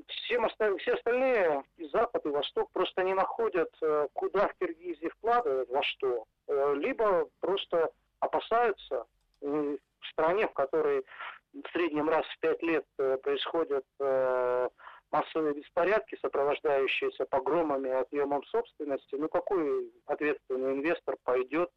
всем 0.08 0.44
остальным, 0.44 0.78
все 0.78 0.94
остальные, 0.94 1.62
и 1.76 1.86
Запад, 1.88 2.26
и 2.26 2.28
Восток, 2.28 2.70
просто 2.72 3.02
не 3.02 3.14
находят, 3.14 3.70
э, 3.80 4.08
куда 4.12 4.48
в 4.48 4.54
Киргизии 4.54 5.08
вкладывать, 5.08 5.68
во 5.70 5.82
что. 5.84 6.24
Э, 6.48 6.74
либо 6.76 7.28
просто 7.40 7.90
опасаются 8.18 9.06
э, 9.40 9.76
в 10.00 10.06
стране, 10.08 10.48
в 10.48 10.52
которой 10.52 11.04
в 11.52 11.70
среднем 11.72 12.08
раз 12.08 12.26
в 12.26 12.38
пять 12.40 12.62
лет 12.62 12.84
э, 12.98 13.16
происходят 13.22 13.84
э, 14.00 14.68
массовые 15.14 15.54
беспорядки, 15.54 16.18
сопровождающиеся 16.20 17.24
погромами 17.26 17.88
и 17.88 17.92
отъемом 17.92 18.42
собственности, 18.44 19.14
ну 19.14 19.28
какой 19.28 19.92
ответственный 20.06 20.72
инвестор 20.72 21.16
пойдет 21.22 21.70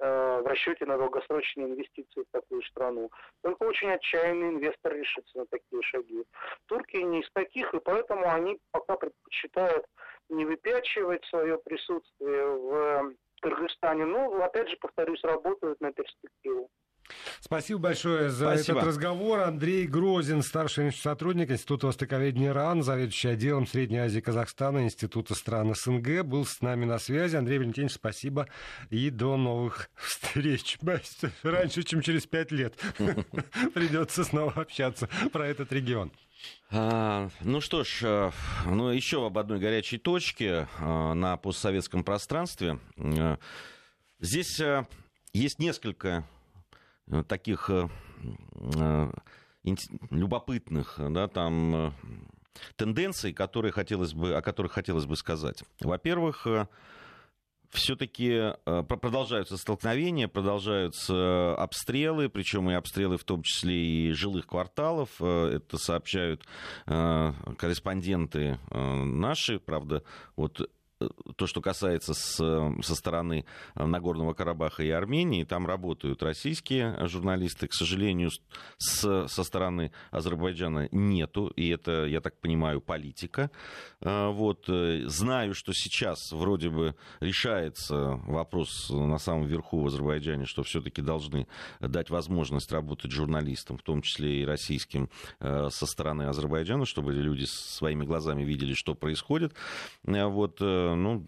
э, 0.00 0.40
в 0.42 0.46
расчете 0.46 0.86
на 0.86 0.96
долгосрочные 0.96 1.66
инвестиции 1.66 2.22
в 2.22 2.32
такую 2.32 2.62
страну. 2.62 3.10
Только 3.42 3.64
очень 3.64 3.90
отчаянный 3.90 4.48
инвестор 4.48 4.94
решится 4.94 5.38
на 5.38 5.46
такие 5.46 5.82
шаги. 5.82 6.24
Турки 6.66 6.96
не 6.96 7.20
из 7.20 7.30
таких, 7.32 7.74
и 7.74 7.80
поэтому 7.80 8.30
они 8.30 8.58
пока 8.70 8.96
предпочитают 8.96 9.84
не 10.30 10.46
выпячивать 10.46 11.24
свое 11.26 11.58
присутствие 11.58 12.46
в 12.46 13.14
Кыргызстане, 13.42 14.06
но, 14.06 14.42
опять 14.42 14.70
же, 14.70 14.76
повторюсь, 14.78 15.22
работают 15.24 15.78
на 15.80 15.92
перспективу. 15.92 16.70
Спасибо 17.40 17.80
большое 17.80 18.30
за 18.30 18.54
Спасибо. 18.54 18.78
этот 18.78 18.88
разговор. 18.88 19.40
Андрей 19.40 19.86
Грозин, 19.86 20.42
старший 20.42 20.92
сотрудник 20.92 21.50
Института 21.50 21.88
Востоковедения 21.88 22.52
РАН, 22.52 22.82
заведующий 22.82 23.28
отделом 23.28 23.66
Средней 23.66 23.98
Азии 23.98 24.20
Казахстана 24.20 24.84
Института 24.84 25.34
стран 25.34 25.74
СНГ, 25.74 26.22
был 26.22 26.46
с 26.46 26.60
нами 26.60 26.84
на 26.84 26.98
связи. 26.98 27.36
Андрей 27.36 27.58
Валентинович, 27.58 27.94
спасибо 27.94 28.48
и 28.90 29.10
до 29.10 29.36
новых 29.36 29.90
встреч. 29.94 30.78
Раньше, 31.42 31.82
чем 31.82 32.00
через 32.00 32.26
пять 32.26 32.52
лет 32.52 32.74
придется 33.74 34.24
снова 34.24 34.52
общаться 34.52 35.08
про 35.32 35.46
этот 35.46 35.72
регион. 35.72 36.12
А, 36.70 37.28
ну 37.42 37.60
что 37.60 37.84
ж, 37.84 38.00
э, 38.02 38.30
ну 38.66 38.88
еще 38.88 39.26
об 39.26 39.38
одной 39.38 39.58
горячей 39.58 39.98
точке 39.98 40.68
э, 40.78 41.12
на 41.12 41.36
постсоветском 41.36 42.02
пространстве. 42.02 42.78
Э, 42.96 43.36
здесь 44.20 44.60
есть 45.32 45.58
несколько 45.58 46.26
таких 47.28 47.70
э, 47.70 47.88
э, 48.76 49.12
любопытных 50.10 50.96
да, 50.98 51.28
там, 51.28 51.94
тенденций, 52.76 53.32
которые 53.32 53.72
хотелось 53.72 54.14
бы, 54.14 54.34
о 54.34 54.42
которых 54.42 54.72
хотелось 54.72 55.06
бы 55.06 55.16
сказать. 55.16 55.62
Во-первых, 55.80 56.46
все-таки 57.70 58.52
продолжаются 58.64 59.56
столкновения, 59.56 60.28
продолжаются 60.28 61.54
обстрелы, 61.54 62.28
причем 62.28 62.70
и 62.70 62.74
обстрелы 62.74 63.16
в 63.16 63.24
том 63.24 63.42
числе 63.42 63.74
и 63.74 64.12
жилых 64.12 64.46
кварталов. 64.46 65.22
Это 65.22 65.78
сообщают 65.78 66.44
корреспонденты 66.86 68.58
наши, 68.70 69.58
правда, 69.58 70.02
вот 70.36 70.68
то, 71.36 71.46
что 71.46 71.60
касается 71.60 72.14
с, 72.14 72.36
со 72.36 72.94
стороны 72.94 73.44
Нагорного 73.74 74.34
Карабаха 74.34 74.82
и 74.82 74.90
Армении, 74.90 75.44
там 75.44 75.66
работают 75.66 76.22
российские 76.22 77.06
журналисты. 77.08 77.68
К 77.68 77.74
сожалению, 77.74 78.30
с, 78.78 79.28
со 79.28 79.44
стороны 79.44 79.92
Азербайджана 80.10 80.88
нету, 80.90 81.48
и 81.56 81.68
это, 81.68 82.04
я 82.06 82.20
так 82.20 82.38
понимаю, 82.40 82.80
политика. 82.80 83.50
А, 84.00 84.30
вот. 84.30 84.68
Э, 84.68 85.02
знаю, 85.06 85.54
что 85.54 85.72
сейчас 85.72 86.32
вроде 86.32 86.68
бы 86.68 86.94
решается 87.20 88.20
вопрос 88.26 88.90
на 88.90 89.18
самом 89.18 89.46
верху 89.46 89.80
в 89.80 89.86
Азербайджане, 89.86 90.46
что 90.46 90.62
все-таки 90.62 91.02
должны 91.02 91.46
дать 91.80 92.10
возможность 92.10 92.72
работать 92.72 93.10
журналистам, 93.10 93.78
в 93.78 93.82
том 93.82 94.02
числе 94.02 94.42
и 94.42 94.44
российским, 94.44 95.08
э, 95.40 95.68
со 95.70 95.86
стороны 95.86 96.24
Азербайджана, 96.24 96.86
чтобы 96.86 97.12
люди 97.12 97.44
своими 97.46 98.04
глазами 98.04 98.42
видели, 98.42 98.74
что 98.74 98.94
происходит. 98.94 99.54
Вот 100.04 100.58
э, 100.60 100.91
ну, 100.96 101.24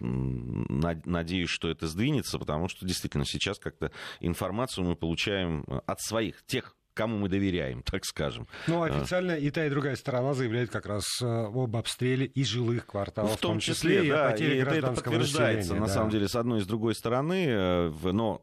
надеюсь, 1.04 1.50
что 1.50 1.68
это 1.68 1.86
сдвинется, 1.86 2.38
потому 2.38 2.68
что 2.68 2.86
действительно 2.86 3.24
сейчас 3.24 3.58
как-то 3.58 3.92
информацию 4.20 4.86
мы 4.86 4.96
получаем 4.96 5.64
от 5.86 6.00
своих, 6.00 6.44
тех 6.46 6.76
кому 6.94 7.18
мы 7.18 7.28
доверяем, 7.28 7.82
так 7.84 8.04
скажем. 8.04 8.46
Ну, 8.66 8.82
официально 8.82 9.32
и 9.32 9.50
та, 9.50 9.66
и 9.66 9.70
другая 9.70 9.96
сторона 9.96 10.34
заявляет 10.34 10.70
как 10.70 10.86
раз 10.86 11.04
э, 11.20 11.26
об 11.26 11.76
обстреле 11.76 12.26
и 12.26 12.44
жилых 12.44 12.86
кварталов, 12.86 13.32
ну, 13.32 13.36
в 13.36 13.40
том 13.40 13.58
числе, 13.58 13.96
числе 13.98 14.10
да, 14.10 14.34
и, 14.34 14.42
и 14.42 14.56
это, 14.56 14.70
это 14.70 14.92
подтверждается, 14.92 15.74
на 15.74 15.86
да. 15.86 15.92
самом 15.92 16.10
деле, 16.10 16.28
с 16.28 16.36
одной 16.36 16.60
и 16.60 16.62
с 16.62 16.66
другой 16.66 16.94
стороны, 16.94 17.46
э, 17.48 17.92
но 18.12 18.42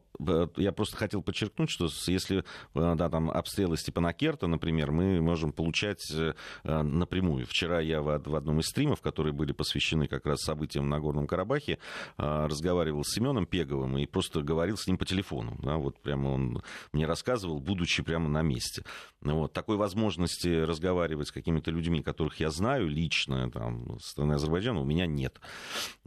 я 0.56 0.72
просто 0.72 0.96
хотел 0.96 1.22
подчеркнуть, 1.22 1.70
что 1.70 1.88
если 2.06 2.44
э, 2.74 2.94
да, 2.96 3.08
там 3.08 3.30
обстрелы 3.30 3.76
Степанакерта, 3.76 4.46
например, 4.46 4.92
мы 4.92 5.20
можем 5.20 5.52
получать 5.52 6.12
напрямую. 6.64 7.46
Вчера 7.46 7.80
я 7.80 8.02
в 8.02 8.36
одном 8.36 8.60
из 8.60 8.66
стримов, 8.66 9.00
которые 9.00 9.32
были 9.32 9.52
посвящены 9.52 10.06
как 10.06 10.26
раз 10.26 10.40
событиям 10.40 10.88
на 10.88 11.00
Горном 11.00 11.26
Карабахе, 11.26 11.78
разговаривал 12.16 13.04
с 13.04 13.14
Семеном 13.14 13.46
Пеговым 13.46 13.98
и 13.98 14.06
просто 14.06 14.42
говорил 14.42 14.76
с 14.76 14.86
ним 14.86 14.98
по 14.98 15.04
телефону. 15.04 15.56
Да, 15.62 15.76
вот 15.76 15.98
прямо 16.00 16.28
он 16.28 16.62
мне 16.92 17.06
рассказывал, 17.06 17.60
будучи 17.60 18.02
прямо 18.02 18.28
на 18.28 18.41
месте. 18.42 18.82
Вот. 19.22 19.52
Такой 19.52 19.76
возможности 19.76 20.48
разговаривать 20.48 21.28
с 21.28 21.32
какими-то 21.32 21.70
людьми, 21.70 22.02
которых 22.02 22.40
я 22.40 22.50
знаю 22.50 22.88
лично, 22.88 23.50
там, 23.50 23.98
со 24.00 24.10
стороны 24.10 24.32
Азербайджана, 24.34 24.80
у 24.80 24.84
меня 24.84 25.06
нет. 25.06 25.40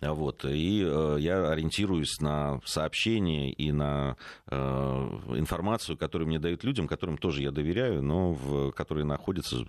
Вот. 0.02 0.44
И 0.46 0.84
э, 0.86 1.18
я 1.20 1.50
ориентируюсь 1.50 2.20
на 2.20 2.60
сообщения 2.66 3.52
и 3.52 3.72
на 3.72 4.18
э, 4.48 4.56
информацию, 4.56 5.98
которую 5.98 6.28
мне 6.28 6.40
дают 6.40 6.64
людям, 6.66 6.88
которым 6.88 7.18
тоже 7.18 7.42
я 7.42 7.52
доверяю, 7.52 8.04
но 8.04 8.34
в, 8.34 8.72
которые 8.72 9.06
находятся, 9.06 9.66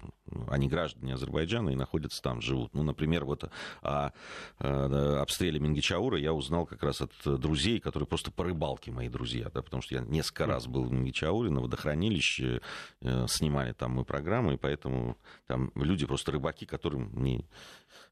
они 0.48 0.68
граждане 0.68 1.14
Азербайджана 1.14 1.70
и 1.70 1.76
находятся 1.76 2.20
там, 2.22 2.40
живут. 2.40 2.74
Ну, 2.74 2.82
например, 2.82 3.24
вот 3.24 3.44
о, 3.44 3.48
о 3.82 4.10
э, 4.58 5.16
обстреле 5.18 5.60
Мингичаура 5.60 6.18
я 6.18 6.32
узнал 6.32 6.66
как 6.66 6.82
раз 6.82 7.00
от 7.00 7.12
друзей, 7.24 7.78
которые 7.78 8.08
просто 8.08 8.32
по 8.32 8.42
рыбалке 8.42 8.90
мои 8.90 9.08
друзья, 9.08 9.50
да, 9.54 9.62
потому 9.62 9.82
что 9.82 9.94
я 9.94 10.00
несколько 10.00 10.46
раз 10.46 10.66
был 10.66 10.84
в 10.84 10.92
Мингичауре 10.92 11.50
на 11.50 11.60
водохранилище, 11.60 12.55
Э, 13.02 13.26
снимали 13.28 13.72
там 13.72 13.92
мы 13.92 14.04
программы, 14.04 14.54
и 14.54 14.56
поэтому 14.56 15.16
там 15.46 15.70
люди 15.74 16.06
просто 16.06 16.32
рыбаки, 16.32 16.66
которым, 16.66 17.10
не, 17.22 17.46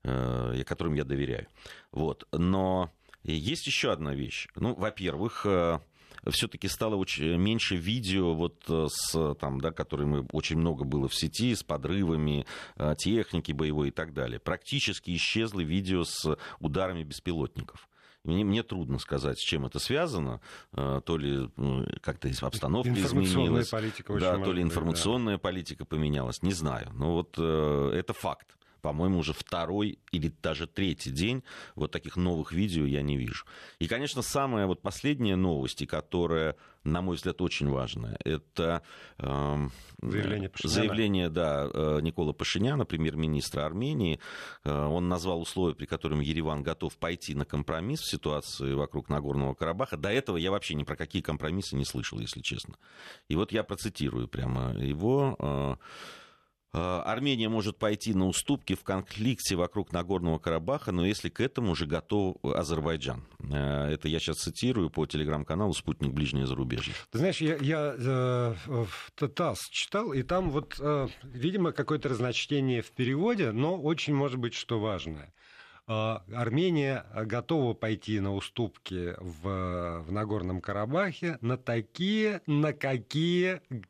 э, 0.02 0.62
которым 0.66 0.94
я 0.94 1.04
доверяю. 1.04 1.46
Вот. 1.92 2.26
Но 2.33 2.90
есть 3.22 3.66
еще 3.66 3.92
одна 3.92 4.14
вещь. 4.14 4.48
Ну, 4.57 4.74
во-первых, 4.74 5.46
э, 5.46 5.78
все-таки 6.30 6.68
стало 6.68 6.96
очень 6.96 7.37
меньше 7.37 7.76
видео, 7.76 8.35
вот 8.35 8.64
с, 8.68 9.35
там, 9.35 9.61
да, 9.61 9.72
которые 9.72 10.07
мы, 10.07 10.26
очень 10.33 10.57
много 10.57 10.85
было 10.85 11.09
в 11.09 11.14
сети, 11.14 11.54
с 11.54 11.62
подрывами 11.62 12.46
техники 12.96 13.52
боевой 13.52 13.88
и 13.88 13.90
так 13.90 14.14
далее. 14.14 14.38
Практически 14.38 15.14
исчезло 15.14 15.61
видео 15.61 16.04
с 16.04 16.38
ударами 16.61 17.02
беспилотников. 17.02 17.88
Мне, 18.24 18.44
мне 18.44 18.62
трудно 18.62 18.98
сказать, 18.98 19.38
с 19.38 19.42
чем 19.42 19.66
это 19.66 19.78
связано. 19.78 20.40
Э, 20.72 21.00
то 21.04 21.16
ли 21.16 21.48
ну, 21.56 21.87
как-то 22.00 22.28
обстановка 22.40 22.90
изменилась. 22.90 23.68
Политика 23.68 24.18
да, 24.18 24.38
то 24.38 24.52
ли 24.52 24.62
информационная 24.62 25.34
да. 25.34 25.38
политика 25.38 25.84
поменялась. 25.84 26.42
Не 26.42 26.52
знаю. 26.52 26.90
Но 26.94 27.14
вот 27.14 27.34
э, 27.38 27.90
это 27.94 28.14
факт 28.14 28.56
по-моему, 28.85 29.20
уже 29.20 29.33
второй 29.33 29.99
или 30.12 30.31
даже 30.42 30.66
третий 30.66 31.11
день 31.11 31.42
вот 31.75 31.90
таких 31.90 32.16
новых 32.16 32.53
видео 32.53 32.85
я 32.85 33.01
не 33.01 33.16
вижу. 33.16 33.47
И, 33.79 33.88
конечно, 33.88 34.20
самая 34.20 34.66
вот 34.66 34.83
последняя 34.83 35.37
новость, 35.37 35.87
которая, 35.87 36.55
на 36.85 37.01
мой 37.01 37.16
взгляд, 37.16 37.40
очень 37.40 37.70
важная, 37.70 38.18
это 38.27 38.83
э, 39.16 39.68
заявление, 40.03 40.51
заявление 40.62 41.31
да, 41.31 41.66
э, 41.73 42.01
Никола 42.03 42.35
Пашиняна, 42.35 42.85
премьер-министра 42.85 43.64
Армении. 43.64 44.20
Э, 44.64 44.85
он 44.85 45.09
назвал 45.09 45.40
условия, 45.40 45.75
при 45.75 45.87
которых 45.87 46.23
Ереван 46.23 46.62
готов 46.62 46.94
пойти 46.99 47.35
на 47.35 47.47
компромисс 47.47 48.01
в 48.01 48.11
ситуации 48.11 48.75
вокруг 48.75 49.09
Нагорного 49.09 49.55
Карабаха. 49.55 49.97
До 49.97 50.11
этого 50.11 50.37
я 50.37 50.51
вообще 50.51 50.75
ни 50.75 50.85
про 50.85 50.97
какие 50.97 51.23
компромиссы 51.23 51.75
не 51.75 51.87
слышал, 51.87 52.20
если 52.20 52.42
честно. 52.42 52.75
И 53.29 53.35
вот 53.35 53.51
я 53.51 53.62
процитирую 53.64 54.29
прямо 54.29 54.75
его. 54.75 55.37
Э, 55.38 55.77
Армения 56.74 57.48
может 57.48 57.78
пойти 57.78 58.14
на 58.14 58.26
уступки 58.26 58.74
в 58.74 58.82
конфликте 58.82 59.56
вокруг 59.56 59.92
Нагорного 59.92 60.38
Карабаха, 60.38 60.92
но 60.92 61.06
если 61.06 61.28
к 61.28 61.40
этому 61.40 61.72
уже 61.72 61.87
готов 61.87 62.37
Азербайджан. 62.42 63.24
Э, 63.50 63.88
это 63.90 64.08
я 64.08 64.18
сейчас 64.18 64.38
цитирую 64.38 64.90
по 64.90 65.06
телеграм-каналу 65.06 65.72
«Спутник 65.72 66.12
Ближнее 66.12 66.46
зарубежье». 66.46 66.94
Ты 67.10 67.18
знаешь, 67.18 67.40
я, 67.40 67.56
я 67.56 67.94
э, 67.96 68.54
ТАСС 69.34 69.68
читал, 69.70 70.12
и 70.12 70.22
там 70.22 70.50
вот, 70.50 70.76
э, 70.80 71.08
видимо, 71.22 71.72
какое-то 71.72 72.08
разночтение 72.08 72.82
в 72.82 72.90
переводе, 72.90 73.52
но 73.52 73.80
очень 73.80 74.14
может 74.14 74.38
быть 74.38 74.54
что 74.54 74.80
важное. 74.80 75.32
Э, 75.87 76.18
Армения 76.34 77.06
готова 77.14 77.74
пойти 77.74 78.20
на 78.20 78.34
уступки 78.34 79.14
в, 79.20 80.02
в 80.06 80.12
Нагорном 80.12 80.60
Карабахе 80.60 81.38
на 81.40 81.56
такие, 81.56 82.40
на 82.46 82.72
какие 82.72 83.60
Э, 83.70 83.80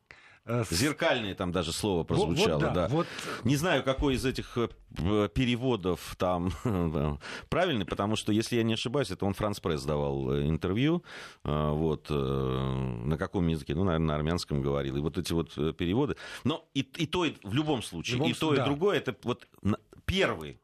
Зеркальное 0.70 1.34
там 1.34 1.52
даже 1.52 1.72
слово 1.72 2.04
прозвучало, 2.04 2.58
вот, 2.58 2.60
да, 2.60 2.70
да. 2.70 2.88
Вот... 2.88 3.06
Не 3.44 3.56
знаю, 3.56 3.82
какой 3.82 4.14
из 4.14 4.24
этих 4.26 4.58
э, 4.58 5.28
переводов 5.28 6.14
там 6.18 6.52
правильный, 7.48 7.86
потому 7.86 8.16
что, 8.16 8.30
если 8.32 8.56
я 8.56 8.62
не 8.62 8.74
ошибаюсь, 8.74 9.10
это 9.10 9.24
он 9.24 9.32
Франц 9.32 9.60
Пресс 9.60 9.84
давал 9.84 10.32
э, 10.32 10.48
интервью, 10.48 11.02
вот, 11.44 12.10
на 12.10 13.16
каком 13.18 13.48
языке, 13.48 13.74
ну, 13.74 13.84
наверное, 13.84 14.06
на 14.06 14.14
армянском 14.16 14.60
говорил, 14.60 14.96
и 14.96 15.00
вот 15.00 15.18
эти 15.18 15.32
вот 15.32 15.54
переводы. 15.76 16.16
Но 16.44 16.68
и, 16.74 16.80
и 16.80 17.06
то, 17.06 17.24
и 17.24 17.34
в 17.42 17.54
любом 17.54 17.82
случае, 17.82 18.16
в 18.16 18.18
любом, 18.18 18.30
и 18.30 18.34
то, 18.34 18.54
да. 18.54 18.62
и 18.62 18.64
другое, 18.64 18.98
это 18.98 19.16
вот 19.22 19.46
первый 20.04 20.58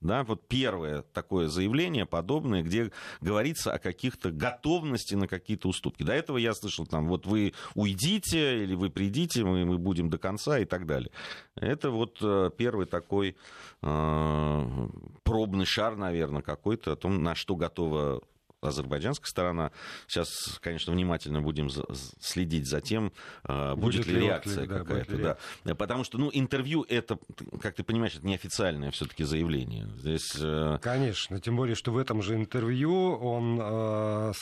да, 0.00 0.24
вот 0.24 0.48
первое 0.48 1.02
такое 1.02 1.48
заявление 1.48 2.06
подобное, 2.06 2.62
где 2.62 2.90
говорится 3.20 3.72
о 3.72 3.78
каких-то 3.78 4.30
готовности 4.30 5.14
на 5.14 5.28
какие-то 5.28 5.68
уступки. 5.68 6.02
До 6.02 6.12
этого 6.12 6.38
я 6.38 6.54
слышал, 6.54 6.86
там, 6.86 7.06
вот 7.06 7.26
вы 7.26 7.52
уйдите 7.74 8.62
или 8.62 8.74
вы 8.74 8.88
придите, 8.90 9.44
мы, 9.44 9.64
мы 9.64 9.78
будем 9.78 10.08
до 10.08 10.18
конца 10.18 10.58
и 10.58 10.64
так 10.64 10.86
далее. 10.86 11.10
Это 11.54 11.90
вот 11.90 12.18
э, 12.22 12.50
первый 12.56 12.86
такой 12.86 13.36
э, 13.82 14.88
пробный 15.22 15.66
шар, 15.66 15.96
наверное, 15.96 16.42
какой-то 16.42 16.92
о 16.92 16.96
том, 16.96 17.22
на 17.22 17.34
что 17.34 17.54
готова 17.54 18.22
азербайджанская 18.60 19.28
сторона. 19.28 19.72
Сейчас, 20.06 20.58
конечно, 20.60 20.92
внимательно 20.92 21.40
будем 21.40 21.70
следить 22.20 22.68
за 22.68 22.80
тем, 22.80 23.12
а, 23.44 23.74
будет, 23.74 24.04
будет 24.04 24.06
ли 24.06 24.20
реакция 24.20 24.66
да, 24.66 24.78
какая-то. 24.78 25.16
Ли... 25.16 25.22
Да. 25.64 25.74
Потому 25.74 26.04
что, 26.04 26.18
ну, 26.18 26.30
интервью 26.32 26.84
это, 26.88 27.18
как 27.60 27.74
ты 27.74 27.82
понимаешь, 27.82 28.14
это 28.16 28.26
неофициальное 28.26 28.90
все-таки 28.90 29.24
заявление. 29.24 29.88
Здесь... 29.96 30.36
Э, 30.38 30.78
конечно, 30.82 31.40
тем 31.40 31.56
более, 31.56 31.74
что 31.74 31.92
в 31.92 31.98
этом 31.98 32.22
же 32.22 32.34
интервью 32.34 33.16
он 33.16 33.58
э, 33.60 34.32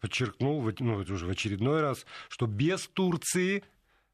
подчеркнул, 0.00 0.62
ну, 0.80 0.96
уже 0.96 1.26
в 1.26 1.30
очередной 1.30 1.80
раз, 1.80 2.06
что 2.28 2.46
без 2.46 2.88
Турции 2.88 3.62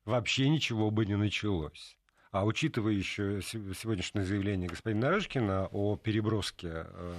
вообще 0.04 0.48
ничего 0.48 0.90
бы 0.90 1.06
не 1.06 1.16
началось. 1.16 1.96
А 2.30 2.46
учитывая 2.46 2.94
еще 2.94 3.42
сегодняшнее 3.42 4.24
заявление 4.24 4.68
господина 4.68 5.10
Нарышкина 5.10 5.68
о 5.70 5.96
переброске 5.96 6.86
э, 6.88 7.14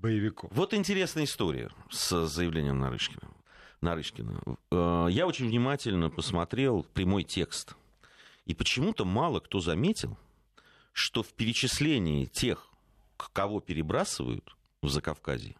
боевиков. 0.00 0.50
Вот 0.52 0.74
интересная 0.74 1.24
история 1.24 1.70
с 1.90 2.26
заявлением 2.26 2.78
Нарышкина. 2.78 3.30
Нарышкина. 3.80 4.40
Э, 4.70 5.06
я 5.10 5.26
очень 5.26 5.48
внимательно 5.48 6.10
посмотрел 6.10 6.84
прямой 6.94 7.24
текст. 7.24 7.76
И 8.46 8.54
почему-то 8.54 9.04
мало 9.04 9.40
кто 9.40 9.60
заметил, 9.60 10.18
что 10.92 11.22
в 11.22 11.32
перечислении 11.32 12.24
тех, 12.26 12.68
кого 13.16 13.60
перебрасывают 13.60 14.56
в 14.82 14.88
Закавказье, 14.88 15.56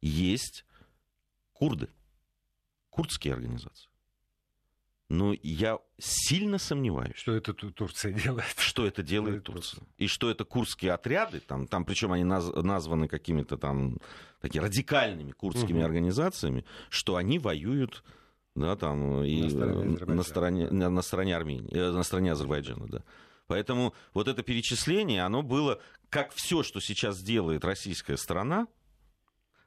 есть 0.00 0.64
курды, 1.52 1.88
курдские 2.90 3.34
организации. 3.34 3.91
Но 5.12 5.34
я 5.42 5.78
сильно 5.98 6.56
сомневаюсь. 6.56 7.16
Что 7.16 7.36
это 7.36 7.52
Турция 7.52 8.12
делает? 8.14 8.54
Что 8.56 8.86
это 8.86 9.02
делает 9.02 9.44
Турция. 9.44 9.82
И 9.98 10.06
что 10.06 10.30
это 10.30 10.46
курдские 10.46 10.92
отряды, 10.92 11.40
там, 11.40 11.66
там 11.66 11.84
причем 11.84 12.12
они 12.12 12.24
наз, 12.24 12.50
названы 12.54 13.08
какими-то 13.08 13.58
там 13.58 13.98
такими 14.40 14.62
радикальными 14.62 15.32
курдскими 15.32 15.80
угу. 15.80 15.84
организациями, 15.84 16.64
что 16.88 17.16
они 17.16 17.38
воюют 17.38 18.02
да, 18.54 18.74
там, 18.74 19.22
и, 19.22 19.42
на, 19.52 20.22
стороне, 20.22 20.70
на, 20.70 20.88
на 20.88 21.02
стороне 21.02 21.36
Армении, 21.36 21.76
э, 21.76 21.90
на 21.90 22.04
стороне 22.04 22.32
Азербайджана, 22.32 22.86
да. 22.86 23.04
Поэтому 23.48 23.92
вот 24.14 24.28
это 24.28 24.42
перечисление, 24.42 25.24
оно 25.24 25.42
было, 25.42 25.78
как 26.08 26.32
все, 26.32 26.62
что 26.62 26.80
сейчас 26.80 27.22
делает 27.22 27.66
российская 27.66 28.16
сторона, 28.16 28.62
а, 28.62 28.66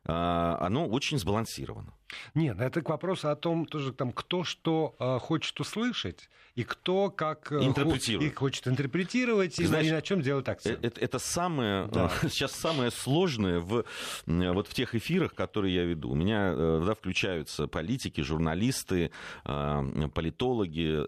оно 0.06 0.88
очень 0.88 1.18
сбалансировано. 1.18 1.94
Нет, 2.34 2.60
это 2.60 2.82
к 2.82 2.90
вопросу 2.90 3.30
о 3.30 3.36
том, 3.36 3.66
тоже, 3.66 3.94
там, 3.94 4.12
кто 4.12 4.44
что 4.44 4.96
э, 5.00 5.20
хочет 5.20 5.60
услышать, 5.60 6.30
и 6.56 6.64
кто 6.64 7.10
как 7.10 7.52
э, 7.52 7.66
интерпретирует. 7.66 8.32
и 8.32 8.36
хочет 8.36 8.68
интерпретировать, 8.68 9.60
и, 9.60 9.66
Знаешь, 9.66 9.88
и 9.88 9.92
на 9.92 10.02
чем 10.02 10.22
делать 10.22 10.48
акцент. 10.48 10.84
Это, 10.84 11.00
это 11.00 11.20
самое, 11.20 11.88
да. 11.88 12.12
сейчас 12.24 12.52
самое 12.52 12.92
сложное 12.92 13.60
в, 13.60 13.86
вот 14.26 14.68
в 14.68 14.74
тех 14.74 14.96
эфирах, 14.96 15.34
которые 15.34 15.76
я 15.76 15.84
веду. 15.84 16.12
У 16.12 16.16
меня 16.16 16.56
да, 16.56 16.94
включаются 16.94 17.68
политики, 17.68 18.22
журналисты, 18.22 19.12
политологи 19.44 21.04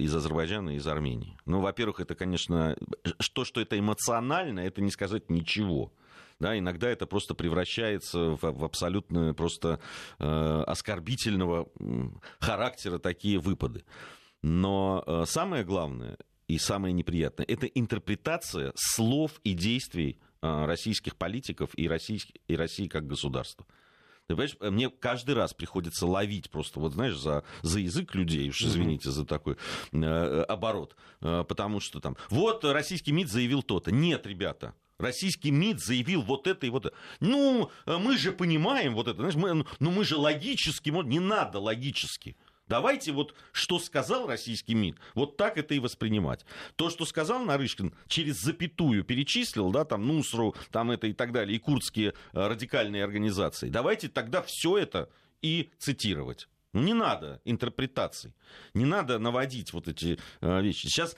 из 0.00 0.14
Азербайджана 0.14 0.70
и 0.70 0.76
из 0.76 0.86
Армении. 0.86 1.36
Ну, 1.44 1.60
во-первых, 1.60 2.00
это, 2.00 2.14
конечно, 2.14 2.76
то, 3.34 3.44
что 3.44 3.60
это 3.60 3.78
эмоционально, 3.78 4.60
это 4.60 4.80
не 4.80 4.90
сказать 4.90 5.28
ничего. 5.30 5.92
Да, 6.40 6.58
иногда 6.58 6.88
это 6.88 7.06
просто 7.06 7.34
превращается 7.34 8.30
в, 8.30 8.40
в 8.40 8.64
абсолютно 8.64 9.34
просто 9.34 9.78
э, 10.18 10.64
оскорбительного 10.66 11.68
характера 12.40 12.98
такие 12.98 13.38
выпады. 13.38 13.84
Но 14.42 15.04
э, 15.06 15.24
самое 15.26 15.64
главное 15.64 16.16
и 16.48 16.58
самое 16.58 16.94
неприятное 16.94 17.44
это 17.46 17.66
интерпретация 17.66 18.72
слов 18.74 19.38
и 19.44 19.52
действий 19.52 20.18
э, 20.40 20.64
российских 20.64 21.16
политиков 21.16 21.70
и, 21.76 21.86
российских, 21.86 22.36
и 22.48 22.56
России 22.56 22.88
как 22.88 23.06
государства. 23.06 23.66
Ты 24.26 24.34
понимаешь, 24.34 24.56
мне 24.60 24.88
каждый 24.88 25.34
раз 25.34 25.52
приходится 25.52 26.06
ловить 26.06 26.50
просто, 26.50 26.80
вот 26.80 26.92
знаешь, 26.92 27.18
за, 27.18 27.44
за 27.62 27.80
язык 27.80 28.14
людей, 28.14 28.48
уж 28.48 28.62
извините 28.62 29.10
за 29.10 29.26
такой 29.26 29.56
э, 29.92 30.42
оборот, 30.42 30.96
э, 31.20 31.44
потому 31.46 31.80
что 31.80 32.00
там, 32.00 32.16
вот 32.30 32.64
российский 32.64 33.12
МИД 33.12 33.28
заявил 33.28 33.62
то-то. 33.62 33.90
Нет, 33.92 34.26
ребята, 34.26 34.74
Российский 35.00 35.50
МИД 35.50 35.80
заявил 35.80 36.22
вот 36.22 36.46
это 36.46 36.66
и 36.66 36.70
вот 36.70 36.86
это. 36.86 36.96
Ну, 37.20 37.70
э, 37.86 37.96
мы 37.98 38.16
же 38.16 38.32
понимаем 38.32 38.94
вот 38.94 39.08
это. 39.08 39.18
Знаешь, 39.18 39.34
мы, 39.34 39.66
ну, 39.78 39.90
мы 39.90 40.04
же 40.04 40.16
логически, 40.16 40.90
не 40.90 41.20
надо 41.20 41.58
логически. 41.58 42.36
Давайте 42.70 43.10
вот, 43.10 43.34
что 43.50 43.80
сказал 43.80 44.28
российский 44.28 44.74
МИД, 44.74 44.96
вот 45.14 45.36
так 45.36 45.58
это 45.58 45.74
и 45.74 45.80
воспринимать. 45.80 46.44
То, 46.76 46.88
что 46.88 47.04
сказал 47.04 47.44
Нарышкин, 47.44 47.92
через 48.06 48.36
запятую 48.36 49.02
перечислил, 49.02 49.72
да, 49.72 49.84
там, 49.84 50.06
Нусру, 50.06 50.54
там 50.70 50.92
это 50.92 51.08
и 51.08 51.12
так 51.12 51.32
далее, 51.32 51.56
и 51.56 51.58
курдские 51.58 52.10
э, 52.10 52.12
радикальные 52.32 53.02
организации. 53.02 53.70
Давайте 53.70 54.08
тогда 54.08 54.40
все 54.40 54.78
это 54.78 55.10
и 55.42 55.70
цитировать. 55.78 56.48
Ну, 56.72 56.82
не 56.82 56.94
надо 56.94 57.40
интерпретаций, 57.44 58.34
не 58.74 58.84
надо 58.84 59.18
наводить 59.18 59.72
вот 59.72 59.88
эти 59.88 60.20
э, 60.40 60.62
вещи. 60.62 60.86
Сейчас 60.86 61.16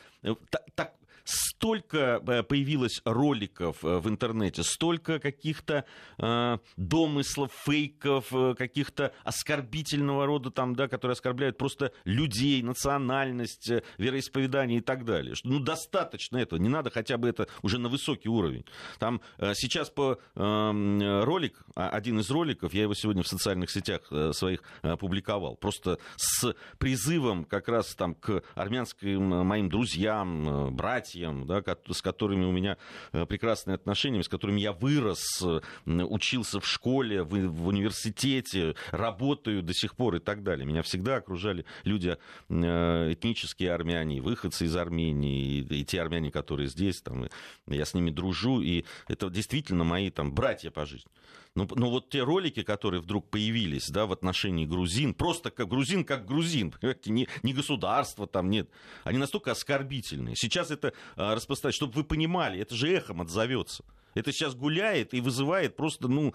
так, 0.74 0.94
столько 1.24 2.20
э, 2.26 2.42
появилось 2.42 3.00
роликов 3.04 3.84
э, 3.84 3.98
в 3.98 4.08
интернете, 4.08 4.62
столько 4.62 5.18
каких-то 5.18 5.84
э, 6.18 6.58
домыслов, 6.76 7.52
фейков, 7.64 8.32
э, 8.32 8.54
каких-то 8.56 9.12
оскорбительного 9.24 10.26
рода, 10.26 10.50
там, 10.50 10.74
да, 10.74 10.88
которые 10.88 11.12
оскорбляют 11.12 11.58
просто 11.58 11.92
людей, 12.04 12.62
национальность, 12.62 13.70
вероисповедание 13.98 14.78
и 14.78 14.80
так 14.80 15.04
далее. 15.04 15.34
Ну, 15.44 15.60
достаточно 15.60 16.38
этого, 16.38 16.58
не 16.58 16.68
надо 16.68 16.90
хотя 16.90 17.16
бы 17.16 17.28
это 17.28 17.48
уже 17.62 17.78
на 17.78 17.88
высокий 17.88 18.28
уровень. 18.28 18.64
Там 18.98 19.20
э, 19.38 19.52
сейчас 19.54 19.90
по 19.90 20.18
э, 20.34 21.22
ролик, 21.24 21.62
а, 21.74 21.88
один 21.90 22.20
из 22.20 22.30
роликов, 22.30 22.74
я 22.74 22.82
его 22.82 22.94
сегодня 22.94 23.22
в 23.22 23.28
социальных 23.28 23.70
сетях 23.70 24.02
э, 24.10 24.32
своих 24.32 24.62
э, 24.82 24.96
публиковал, 24.96 25.56
просто 25.56 25.98
с 26.16 26.54
призывом 26.78 27.44
как 27.44 27.68
раз 27.68 27.94
там 27.94 28.14
к 28.14 28.42
армянским 28.54 29.22
моим 29.46 29.68
друзьям, 29.68 30.74
братьям, 30.74 31.11
братьям, 31.12 31.46
да, 31.46 31.62
с 31.90 32.02
которыми 32.02 32.44
у 32.44 32.52
меня 32.52 32.76
э, 33.12 33.26
прекрасные 33.26 33.74
отношения, 33.74 34.22
с 34.22 34.28
которыми 34.28 34.60
я 34.60 34.72
вырос, 34.72 35.42
учился 35.86 36.60
в 36.60 36.66
школе, 36.66 37.22
в, 37.22 37.28
в 37.28 37.66
университете, 37.66 38.74
работаю 38.90 39.62
до 39.62 39.74
сих 39.74 39.94
пор 39.94 40.16
и 40.16 40.18
так 40.18 40.42
далее. 40.42 40.66
Меня 40.66 40.82
всегда 40.82 41.16
окружали 41.16 41.64
люди 41.84 42.16
этнические 42.48 43.72
армяне, 43.72 44.20
выходцы 44.20 44.66
из 44.66 44.76
Армении, 44.76 45.58
и, 45.58 45.80
и 45.80 45.84
те 45.84 46.00
армяне, 46.00 46.30
которые 46.30 46.68
здесь, 46.68 47.00
там, 47.02 47.28
я 47.66 47.84
с 47.84 47.94
ними 47.94 48.10
дружу, 48.10 48.60
и 48.60 48.84
это 49.08 49.30
действительно 49.30 49.84
мои 49.84 50.10
там 50.10 50.32
братья 50.32 50.70
по 50.70 50.86
жизни. 50.86 51.10
Но, 51.54 51.68
но 51.74 51.90
вот 51.90 52.08
те 52.08 52.22
ролики, 52.22 52.62
которые 52.62 53.02
вдруг 53.02 53.28
появились 53.28 53.90
да, 53.90 54.06
в 54.06 54.12
отношении 54.12 54.64
грузин, 54.64 55.12
просто 55.12 55.50
как 55.50 55.68
грузин 55.68 56.04
как 56.04 56.24
грузин, 56.24 56.74
не, 57.04 57.28
не 57.42 57.52
государство 57.52 58.26
там 58.26 58.48
нет, 58.48 58.70
они 59.04 59.18
настолько 59.18 59.52
оскорбительные. 59.52 60.34
Сейчас 60.34 60.70
это 60.70 60.94
а, 61.16 61.34
распространяется, 61.34 61.76
чтобы 61.76 61.92
вы 61.92 62.04
понимали, 62.04 62.58
это 62.58 62.74
же 62.74 62.90
эхом 62.90 63.20
отзовется. 63.20 63.84
Это 64.14 64.32
сейчас 64.32 64.54
гуляет 64.54 65.14
и 65.14 65.20
вызывает 65.20 65.76
просто, 65.76 66.08
ну, 66.08 66.34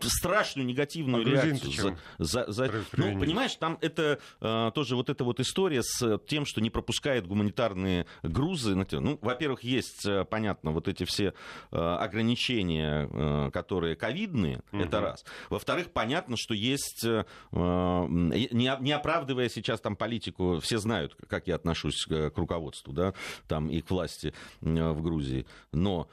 страшную 0.00 0.66
негативную 0.66 1.22
а 1.22 1.28
реакцию. 1.28 1.98
За, 2.18 2.44
за, 2.46 2.52
за... 2.52 2.70
Ну, 2.96 3.18
понимаешь, 3.18 3.54
там 3.56 3.78
это 3.80 4.18
э, 4.40 4.70
тоже 4.74 4.96
вот 4.96 5.10
эта 5.10 5.24
вот 5.24 5.40
история 5.40 5.82
с 5.82 6.18
тем, 6.26 6.44
что 6.44 6.60
не 6.60 6.70
пропускают 6.70 7.26
гуманитарные 7.26 8.06
грузы. 8.22 8.74
Ну, 8.74 9.18
во-первых, 9.20 9.62
есть, 9.62 10.06
э, 10.06 10.24
понятно, 10.24 10.70
вот 10.70 10.88
эти 10.88 11.04
все 11.04 11.34
э, 11.70 11.76
ограничения, 11.76 13.08
э, 13.10 13.50
которые 13.52 13.96
ковидные, 13.96 14.62
угу. 14.72 14.82
это 14.82 15.00
раз. 15.00 15.24
Во-вторых, 15.50 15.92
понятно, 15.92 16.36
что 16.36 16.54
есть, 16.54 17.04
э, 17.04 17.24
не, 17.52 18.76
не 18.80 18.92
оправдывая 18.92 19.48
сейчас 19.48 19.80
там 19.80 19.96
политику, 19.96 20.60
все 20.60 20.78
знают, 20.78 21.16
как 21.28 21.46
я 21.46 21.56
отношусь 21.56 22.04
к, 22.06 22.32
руководству, 22.36 22.92
да, 22.92 23.14
там 23.46 23.68
и 23.68 23.80
к 23.80 23.90
власти 23.90 24.32
в 24.60 25.02
Грузии, 25.02 25.46
но 25.72 26.08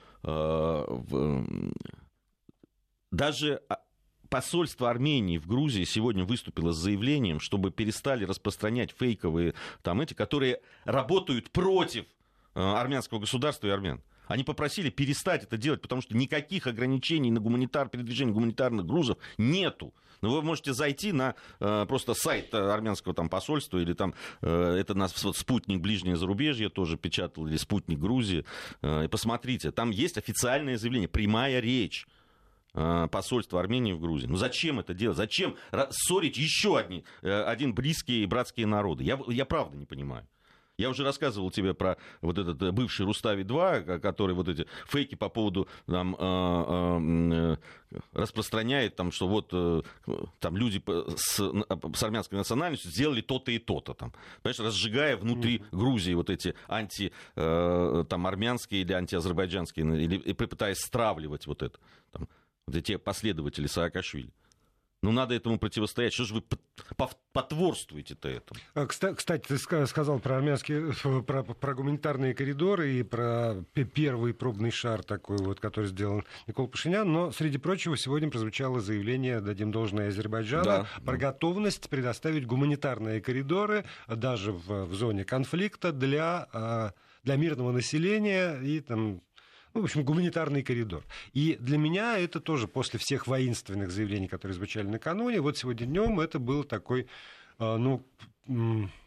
даже 3.12 3.62
посольство 4.30 4.90
Армении 4.90 5.38
в 5.38 5.48
Грузии 5.48 5.84
сегодня 5.84 6.26
выступило 6.26 6.72
с 6.72 6.78
заявлением, 6.78 7.40
чтобы 7.40 7.72
перестали 7.72 8.26
распространять 8.26 8.92
фейковые 8.92 9.54
там 9.82 10.02
эти, 10.02 10.14
которые 10.14 10.62
работают 10.84 11.52
против 11.52 12.06
э, 12.54 12.60
армянского 12.60 13.20
государства 13.20 13.68
и 13.68 13.70
армян. 13.70 14.02
Они 14.28 14.44
попросили 14.44 14.90
перестать 14.90 15.44
это 15.44 15.58
делать, 15.58 15.82
потому 15.82 16.02
что 16.02 16.18
никаких 16.18 16.68
ограничений 16.68 17.32
на 17.32 17.40
гуманитар, 17.40 17.90
передвижение 17.90 18.34
гуманитарных 18.34 18.86
грузов 18.86 19.18
нету. 19.38 19.94
Но 20.22 20.32
вы 20.32 20.42
можете 20.42 20.74
зайти 20.74 21.12
на 21.12 21.36
э, 21.60 21.86
просто 21.88 22.14
сайт 22.14 22.54
армянского 22.54 23.14
там, 23.14 23.30
посольства, 23.30 23.78
или 23.78 23.94
там 23.94 24.14
э, 24.42 24.78
это 24.80 24.94
нас 24.94 25.24
вот, 25.24 25.38
спутник 25.38 25.82
ближнее 25.82 26.16
зарубежье 26.16 26.70
тоже 26.70 26.98
печатал, 26.98 27.48
или 27.48 27.58
спутник 27.58 28.00
Грузии, 28.00 28.46
э, 28.82 29.06
и 29.06 29.08
посмотрите, 29.08 29.72
там 29.72 29.92
есть 29.92 30.18
официальное 30.18 30.78
заявление, 30.78 31.08
прямая 31.08 31.60
речь 31.60 32.08
э, 32.74 33.08
посольства 33.12 33.60
Армении 33.60 33.94
в 33.94 34.00
Грузии. 34.00 34.28
Ну 34.28 34.38
зачем 34.38 34.80
это 34.80 34.94
делать? 34.94 35.18
Зачем 35.18 35.56
ссорить 35.92 36.38
еще 36.38 36.78
одни, 36.78 37.04
э, 37.22 37.44
один 37.44 37.74
близкие 37.74 38.28
братские 38.28 38.68
народы? 38.68 39.04
Я, 39.04 39.20
я 39.28 39.46
правда 39.46 39.78
не 39.78 39.86
понимаю. 39.86 40.28
Я 40.78 40.90
уже 40.90 41.04
рассказывал 41.04 41.52
тебе 41.52 41.74
про 41.74 41.98
вот 42.22 42.38
этот 42.38 42.62
э, 42.62 42.72
бывший 42.72 43.06
Рустави-2, 43.06 44.00
который 44.00 44.36
вот 44.36 44.50
эти 44.50 44.68
фейки 44.88 45.16
по 45.16 45.30
поводу 45.30 45.70
там, 45.86 46.16
э, 46.20 47.58
э, 47.92 47.98
распространяет, 48.12 48.96
там, 48.96 49.12
что 49.12 49.28
вот 49.28 49.50
там 50.40 50.58
люди 50.58 50.84
с, 51.16 51.38
с 51.38 52.04
армянской 52.04 52.38
национальностью 52.38 52.92
сделали 52.92 53.22
то-то 53.22 53.52
и 53.52 53.60
то-то. 53.60 53.94
Там, 53.94 54.12
понимаешь, 54.42 54.60
разжигая 54.60 55.16
внутри 55.16 55.64
Грузии 55.72 56.14
вот 56.14 56.30
эти 56.30 56.56
анти, 56.68 57.14
там, 57.36 58.28
армянские 58.28 58.82
или 58.82 58.92
антиазербайджанские, 58.92 59.86
или, 60.04 60.18
и 60.18 60.34
пытаясь 60.34 60.80
стравливать 60.80 61.48
вот 61.48 61.64
это. 61.64 61.80
Там, 62.12 62.28
вот 62.68 62.76
эти 62.76 62.98
последователи 62.98 63.68
Саакашвили. 63.68 64.32
Ну, 65.06 65.12
надо 65.12 65.36
этому 65.36 65.60
противостоять. 65.60 66.14
Что 66.14 66.26
же 66.26 66.34
вы 66.34 66.44
потворствуете-то 67.32 68.28
этому? 68.28 68.60
А, 68.74 68.88
кстати, 68.88 69.48
ты 69.48 69.58
сказал 69.60 70.20
про 70.20 70.38
армянские, 70.38 70.94
про, 71.28 71.44
про 71.44 71.74
гуманитарные 71.76 72.34
коридоры 72.34 72.92
и 72.94 73.04
про 73.04 73.64
первый 73.74 74.34
пробный 74.34 74.72
шар 74.72 75.04
такой 75.04 75.38
вот, 75.38 75.60
который 75.60 75.86
сделал 75.86 76.24
Никол 76.48 76.68
Пашинян. 76.68 77.12
Но, 77.12 77.32
среди 77.32 77.60
прочего, 77.60 77.96
сегодня 77.96 78.32
прозвучало 78.32 78.82
заявление, 78.82 79.42
дадим 79.42 79.72
должное 79.72 80.08
Азербайджана, 80.08 80.64
да. 80.64 80.88
про 81.06 81.18
готовность 81.18 81.88
предоставить 81.88 82.48
гуманитарные 82.48 83.22
коридоры 83.22 83.86
даже 84.08 84.54
в, 84.54 84.86
в 84.86 84.94
зоне 84.96 85.24
конфликта 85.24 85.92
для 85.92 86.48
а, 86.52 86.94
для 87.24 87.36
мирного 87.36 87.72
населения 87.72 88.60
и 88.62 88.80
там 88.80 89.22
в 89.82 89.84
общем, 89.84 90.04
гуманитарный 90.04 90.64
коридор. 90.64 91.04
И 91.34 91.58
для 91.60 91.78
меня 91.78 92.18
это 92.18 92.40
тоже 92.40 92.68
после 92.68 93.00
всех 93.00 93.28
воинственных 93.28 93.92
заявлений, 93.92 94.28
которые 94.28 94.56
звучали 94.56 94.88
накануне, 94.88 95.42
вот 95.42 95.58
сегодня 95.58 95.86
днем 95.86 96.20
это 96.20 96.40
был 96.40 96.64
такой, 96.64 97.08
а, 97.60 97.78
ну, 97.78 98.02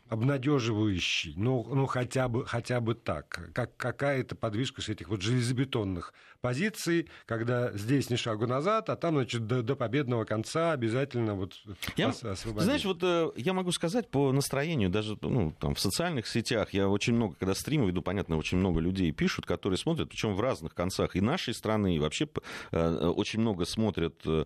обнадеживающий, 0.09 1.35
ну, 1.37 1.67
ну 1.73 1.87
хотя, 1.87 2.29
бы, 2.29 2.47
хотя 2.47 2.81
бы 2.81 2.95
так, 2.95 3.51
как 3.53 3.77
какая-то 3.77 4.35
подвижка 4.35 4.81
с 4.81 4.89
этих 4.89 5.09
вот 5.09 5.23
железобетонных 5.23 6.13
позиций, 6.41 7.09
когда 7.27 7.73
здесь 7.73 8.11
не 8.11 8.17
шагу 8.17 8.47
назад, 8.47 8.91
а 8.91 8.97
там, 8.97 9.17
значит, 9.17 9.47
до, 9.47 9.63
до 9.63 9.77
победного 9.77 10.25
конца 10.25 10.73
обязательно 10.73 11.35
вот 11.35 11.55
я, 11.97 12.09
освободить. 12.09 12.63
Знаешь, 12.63 12.85
вот 12.85 12.99
э, 13.03 13.31
я 13.37 13.53
могу 13.53 13.73
сказать 13.73 14.09
по 14.09 14.33
настроению, 14.33 14.89
даже 14.89 15.19
ну, 15.21 15.53
там, 15.59 15.75
в 15.75 15.81
социальных 15.81 16.27
сетях, 16.27 16.73
я 16.73 16.89
очень 16.89 17.15
много, 17.15 17.35
когда 17.35 17.55
стримы 17.55 17.89
веду, 17.89 18.03
понятно, 18.03 18.37
очень 18.37 18.59
много 18.59 18.81
людей 18.81 19.11
пишут, 19.13 19.47
которые 19.47 19.79
смотрят, 19.79 20.09
причем 20.09 20.35
в 20.35 20.41
разных 20.41 20.75
концах 20.75 21.17
и 21.17 21.21
нашей 21.21 21.55
страны, 21.55 21.97
и 21.97 21.99
вообще 21.99 22.29
э, 22.71 23.09
очень 23.09 23.41
много 23.41 23.65
смотрят 23.65 24.23
э, 24.25 24.45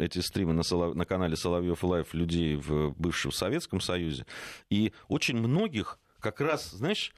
эти 0.00 0.20
стримы 0.20 0.54
на, 0.54 0.62
Солов... 0.62 0.94
на 0.94 1.04
канале 1.04 1.36
Соловьев 1.36 1.84
Live 1.84 2.14
людей 2.14 2.56
в 2.56 2.94
бывшем 2.98 3.32
Советском 3.32 3.80
Союзе. 3.80 4.24
И 4.68 4.92
очень 5.08 5.36
многих 5.36 5.98
как 6.20 6.40
раз, 6.40 6.70
знаешь, 6.70 7.12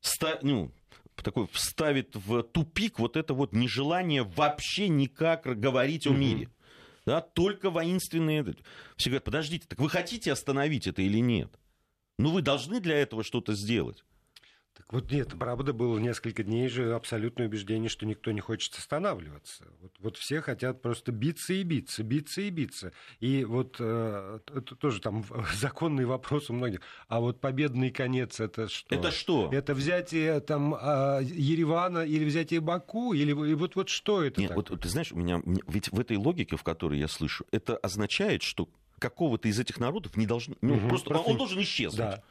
ста... 0.00 0.38
ну, 0.42 0.70
такой 1.16 1.46
вставит 1.52 2.16
в 2.16 2.42
тупик 2.42 2.98
вот 2.98 3.16
это 3.16 3.34
вот 3.34 3.52
нежелание 3.52 4.22
вообще 4.22 4.88
никак 4.88 5.44
говорить 5.58 6.06
о 6.06 6.10
мире. 6.10 6.48
Да, 7.04 7.20
только 7.20 7.70
воинственные. 7.70 8.54
Все 8.96 9.10
говорят, 9.10 9.24
подождите, 9.24 9.66
так 9.66 9.78
вы 9.78 9.88
хотите 9.88 10.30
остановить 10.30 10.86
это 10.86 11.02
или 11.02 11.18
нет? 11.18 11.58
Ну, 12.18 12.30
вы 12.30 12.42
должны 12.42 12.80
для 12.80 12.96
этого 12.96 13.24
что-то 13.24 13.54
сделать. 13.54 14.04
Так 14.74 14.90
вот 14.90 15.10
нет, 15.10 15.34
правда 15.38 15.74
было 15.74 15.98
несколько 15.98 16.42
дней 16.42 16.68
же 16.68 16.94
абсолютное 16.94 17.46
убеждение, 17.46 17.90
что 17.90 18.06
никто 18.06 18.32
не 18.32 18.40
хочет 18.40 18.74
останавливаться. 18.74 19.66
Вот, 19.80 19.92
вот 19.98 20.16
все 20.16 20.40
хотят 20.40 20.80
просто 20.80 21.12
биться 21.12 21.52
и 21.52 21.62
биться, 21.62 22.02
биться 22.02 22.40
и 22.40 22.48
биться. 22.48 22.92
И 23.20 23.44
вот 23.44 23.76
э, 23.78 24.40
это 24.54 24.74
тоже 24.74 25.00
там 25.00 25.24
законный 25.54 26.06
вопрос 26.06 26.48
у 26.48 26.54
многих. 26.54 26.80
А 27.08 27.20
вот 27.20 27.40
победный 27.40 27.90
конец 27.90 28.40
это 28.40 28.68
что? 28.68 28.94
Это 28.94 29.10
что? 29.10 29.50
Это 29.52 29.74
взятие 29.74 30.40
там 30.40 30.74
э, 30.74 31.20
Еревана 31.24 32.00
или 32.00 32.24
взятие 32.24 32.60
Баку? 32.60 33.12
Или 33.12 33.32
и 33.32 33.54
вот, 33.54 33.76
вот 33.76 33.90
что 33.90 34.22
это? 34.22 34.40
Нет, 34.40 34.52
вот 34.54 34.68
ты 34.80 34.88
знаешь, 34.88 35.12
у 35.12 35.16
меня 35.16 35.42
ведь 35.66 35.92
в 35.92 36.00
этой 36.00 36.16
логике, 36.16 36.56
в 36.56 36.62
которой 36.62 36.98
я 36.98 37.08
слышу, 37.08 37.44
это 37.50 37.76
означает, 37.76 38.42
что 38.42 38.68
какого-то 38.98 39.48
из 39.48 39.58
этих 39.58 39.80
народов 39.80 40.16
не 40.16 40.26
должно, 40.26 40.54
ну, 40.62 40.76
угу, 40.76 40.88
просто, 40.88 41.10
просто 41.10 41.30
он 41.30 41.36
должен 41.36 41.60
исчезнуть. 41.60 41.98
Да. 41.98 42.22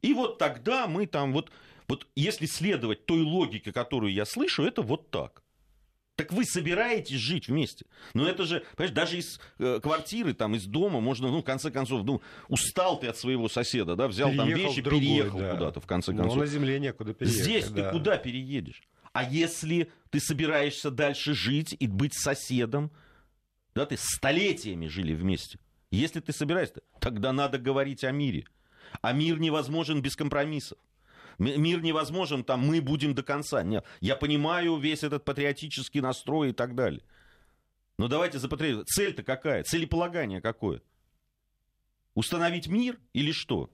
И 0.00 0.12
вот 0.12 0.38
тогда 0.38 0.86
мы 0.86 1.06
там 1.06 1.32
вот 1.32 1.50
вот 1.88 2.06
если 2.16 2.46
следовать 2.46 3.06
той 3.06 3.22
логике, 3.22 3.72
которую 3.72 4.12
я 4.12 4.24
слышу, 4.24 4.64
это 4.64 4.82
вот 4.82 5.10
так. 5.10 5.42
Так 6.16 6.32
вы 6.32 6.44
собираетесь 6.44 7.16
жить 7.16 7.48
вместе. 7.48 7.86
Но 8.14 8.28
это 8.28 8.44
же, 8.44 8.64
понимаешь, 8.76 8.94
даже 8.94 9.18
из 9.18 9.40
э, 9.58 9.80
квартиры, 9.82 10.32
там, 10.32 10.54
из 10.54 10.64
дома 10.64 11.00
можно, 11.00 11.28
ну, 11.28 11.40
в 11.40 11.44
конце 11.44 11.72
концов, 11.72 12.04
ну, 12.04 12.22
устал 12.48 13.00
ты 13.00 13.08
от 13.08 13.18
своего 13.18 13.48
соседа, 13.48 13.96
да, 13.96 14.06
взял 14.06 14.30
переехал 14.30 14.52
там 14.52 14.62
вещи, 14.62 14.80
другой, 14.82 15.00
переехал 15.00 15.38
да. 15.40 15.52
куда-то, 15.54 15.80
в 15.80 15.86
конце 15.86 16.12
концов. 16.12 16.36
Но 16.36 16.40
на 16.42 16.46
земле 16.46 16.78
некуда 16.78 17.14
переехать. 17.14 17.42
Здесь 17.42 17.68
да. 17.68 17.90
ты 17.90 17.98
куда 17.98 18.16
переедешь? 18.16 18.82
А 19.12 19.24
если 19.24 19.90
ты 20.10 20.20
собираешься 20.20 20.90
дальше 20.90 21.34
жить 21.34 21.74
и 21.78 21.88
быть 21.88 22.14
соседом, 22.14 22.92
да, 23.74 23.84
ты 23.84 23.96
столетиями 23.96 24.86
жили 24.86 25.14
вместе. 25.14 25.58
Если 25.90 26.20
ты 26.20 26.32
собираешься, 26.32 26.82
тогда 27.00 27.32
надо 27.32 27.58
говорить 27.58 28.04
о 28.04 28.12
мире. 28.12 28.46
А 29.02 29.12
мир 29.12 29.40
невозможен 29.40 30.00
без 30.00 30.14
компромиссов. 30.14 30.78
Мир 31.38 31.82
невозможен, 31.82 32.44
там 32.44 32.60
мы 32.60 32.80
будем 32.80 33.14
до 33.14 33.22
конца. 33.22 33.62
Нет, 33.62 33.84
я 34.00 34.16
понимаю 34.16 34.76
весь 34.76 35.02
этот 35.02 35.24
патриотический 35.24 36.00
настрой 36.00 36.50
и 36.50 36.52
так 36.52 36.74
далее. 36.74 37.02
Но 37.98 38.08
давайте 38.08 38.38
запатриотизировать. 38.38 38.88
Цель-то 38.88 39.22
какая? 39.22 39.62
Целеполагание 39.62 40.40
какое? 40.40 40.82
Установить 42.14 42.66
мир 42.66 42.98
или 43.12 43.32
что? 43.32 43.70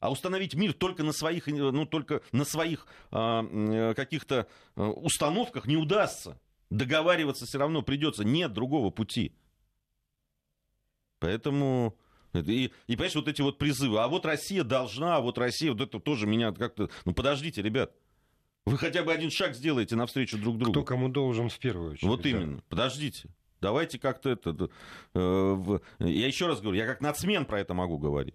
А 0.00 0.10
установить 0.10 0.54
мир 0.54 0.72
только 0.72 1.02
на 1.02 1.12
своих, 1.12 1.46
ну, 1.48 1.84
только 1.84 2.22
на 2.30 2.44
своих 2.44 2.86
а, 3.10 3.94
каких-то 3.94 4.46
а, 4.76 4.90
установках 4.90 5.66
не 5.66 5.76
удастся. 5.76 6.40
Договариваться 6.70 7.46
все 7.46 7.58
равно 7.58 7.82
придется. 7.82 8.22
Нет 8.24 8.52
другого 8.52 8.90
пути. 8.90 9.34
Поэтому 11.18 11.98
И, 12.34 12.70
и, 12.86 12.96
понимаешь, 12.96 13.14
вот 13.14 13.28
эти 13.28 13.40
вот 13.40 13.58
призывы, 13.58 14.00
а 14.00 14.08
вот 14.08 14.26
Россия 14.26 14.64
должна, 14.64 15.16
а 15.16 15.20
вот 15.20 15.38
Россия, 15.38 15.72
вот 15.72 15.80
это 15.80 15.98
тоже 15.98 16.26
меня 16.26 16.52
как-то... 16.52 16.90
Ну, 17.04 17.14
подождите, 17.14 17.62
ребят, 17.62 17.92
вы 18.66 18.76
хотя 18.76 19.02
бы 19.02 19.12
один 19.12 19.30
шаг 19.30 19.54
сделаете 19.54 19.96
навстречу 19.96 20.38
друг 20.38 20.58
другу. 20.58 20.72
Кто 20.72 20.84
кому 20.84 21.08
должен 21.08 21.48
в 21.48 21.58
первую 21.58 21.92
очередь. 21.92 22.08
Вот 22.08 22.22
да. 22.22 22.28
именно, 22.28 22.62
подождите. 22.68 23.30
Давайте 23.60 23.98
как-то 23.98 24.30
это... 24.30 24.70
Э, 25.14 25.78
я 26.00 26.26
еще 26.26 26.46
раз 26.46 26.60
говорю, 26.60 26.78
я 26.78 26.86
как 26.86 27.00
нацмен 27.00 27.44
про 27.44 27.60
это 27.60 27.74
могу 27.74 27.98
говорить. 27.98 28.34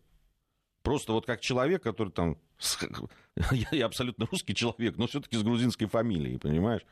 Просто 0.82 1.14
вот 1.14 1.26
как 1.26 1.40
человек, 1.40 1.82
который 1.82 2.12
там... 2.12 2.38
Я 3.72 3.86
абсолютно 3.86 4.26
русский 4.30 4.54
человек, 4.54 4.98
но 4.98 5.08
все-таки 5.08 5.38
с 5.38 5.44
грузинской 5.44 5.88
фамилией, 5.88 6.38
понимаешь? 6.38 6.86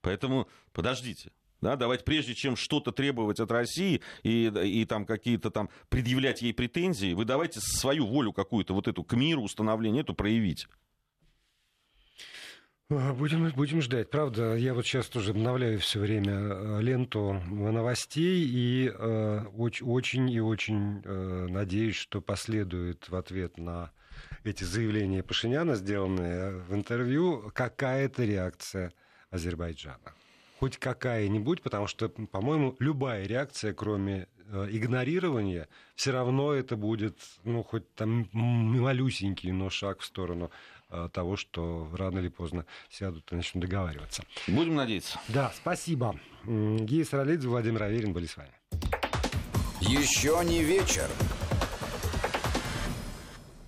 Поэтому 0.00 0.48
подождите. 0.72 1.30
Да, 1.64 1.76
давайте 1.76 2.04
прежде 2.04 2.34
чем 2.34 2.56
что-то 2.56 2.92
требовать 2.92 3.40
от 3.40 3.50
России 3.50 4.02
и, 4.22 4.52
и 4.64 4.84
там 4.84 5.06
какие-то 5.06 5.50
там 5.50 5.70
предъявлять 5.88 6.42
ей 6.42 6.52
претензии, 6.52 7.14
вы 7.14 7.24
давайте 7.24 7.60
свою 7.60 8.04
волю 8.06 8.34
какую-то 8.34 8.74
вот 8.74 8.86
эту 8.86 9.02
к 9.02 9.14
миру, 9.14 9.40
установление 9.40 10.02
эту 10.02 10.12
проявить. 10.12 10.66
Будем, 12.90 13.48
будем 13.52 13.80
ждать. 13.80 14.10
Правда, 14.10 14.56
я 14.56 14.74
вот 14.74 14.84
сейчас 14.84 15.06
тоже 15.06 15.30
обновляю 15.30 15.78
все 15.78 16.00
время 16.00 16.34
э, 16.34 16.82
ленту 16.82 17.32
новостей 17.32 18.44
и 18.46 18.92
э, 18.94 19.44
очень 19.54 20.30
и 20.30 20.40
очень 20.40 21.00
э, 21.02 21.46
надеюсь, 21.48 21.96
что 21.96 22.20
последует 22.20 23.08
в 23.08 23.16
ответ 23.16 23.56
на 23.56 23.90
эти 24.44 24.64
заявления 24.64 25.22
Пашиняна, 25.22 25.76
сделанные 25.76 26.58
в 26.58 26.74
интервью, 26.74 27.50
какая-то 27.54 28.22
реакция 28.22 28.92
Азербайджана 29.30 30.12
хоть 30.58 30.78
какая-нибудь, 30.78 31.62
потому 31.62 31.86
что, 31.86 32.08
по-моему, 32.08 32.76
любая 32.78 33.26
реакция, 33.26 33.74
кроме 33.74 34.28
э, 34.46 34.68
игнорирования, 34.70 35.68
все 35.94 36.12
равно 36.12 36.52
это 36.52 36.76
будет, 36.76 37.18
ну, 37.44 37.62
хоть 37.62 37.92
там 37.94 38.28
малюсенький, 38.32 39.50
но 39.52 39.70
шаг 39.70 40.00
в 40.00 40.04
сторону 40.04 40.50
э, 40.90 41.08
того, 41.12 41.36
что 41.36 41.88
рано 41.92 42.18
или 42.18 42.28
поздно 42.28 42.66
сядут 42.88 43.32
и 43.32 43.36
начнут 43.36 43.64
договариваться. 43.64 44.24
Будем 44.46 44.74
надеяться. 44.74 45.20
Да, 45.28 45.52
спасибо. 45.54 46.18
Гея 46.44 47.04
Саралидзе, 47.04 47.48
Владимир 47.48 47.82
Аверин 47.82 48.12
были 48.12 48.26
с 48.26 48.36
вами. 48.36 48.52
Еще 49.80 50.40
не 50.44 50.62
вечер. 50.62 51.08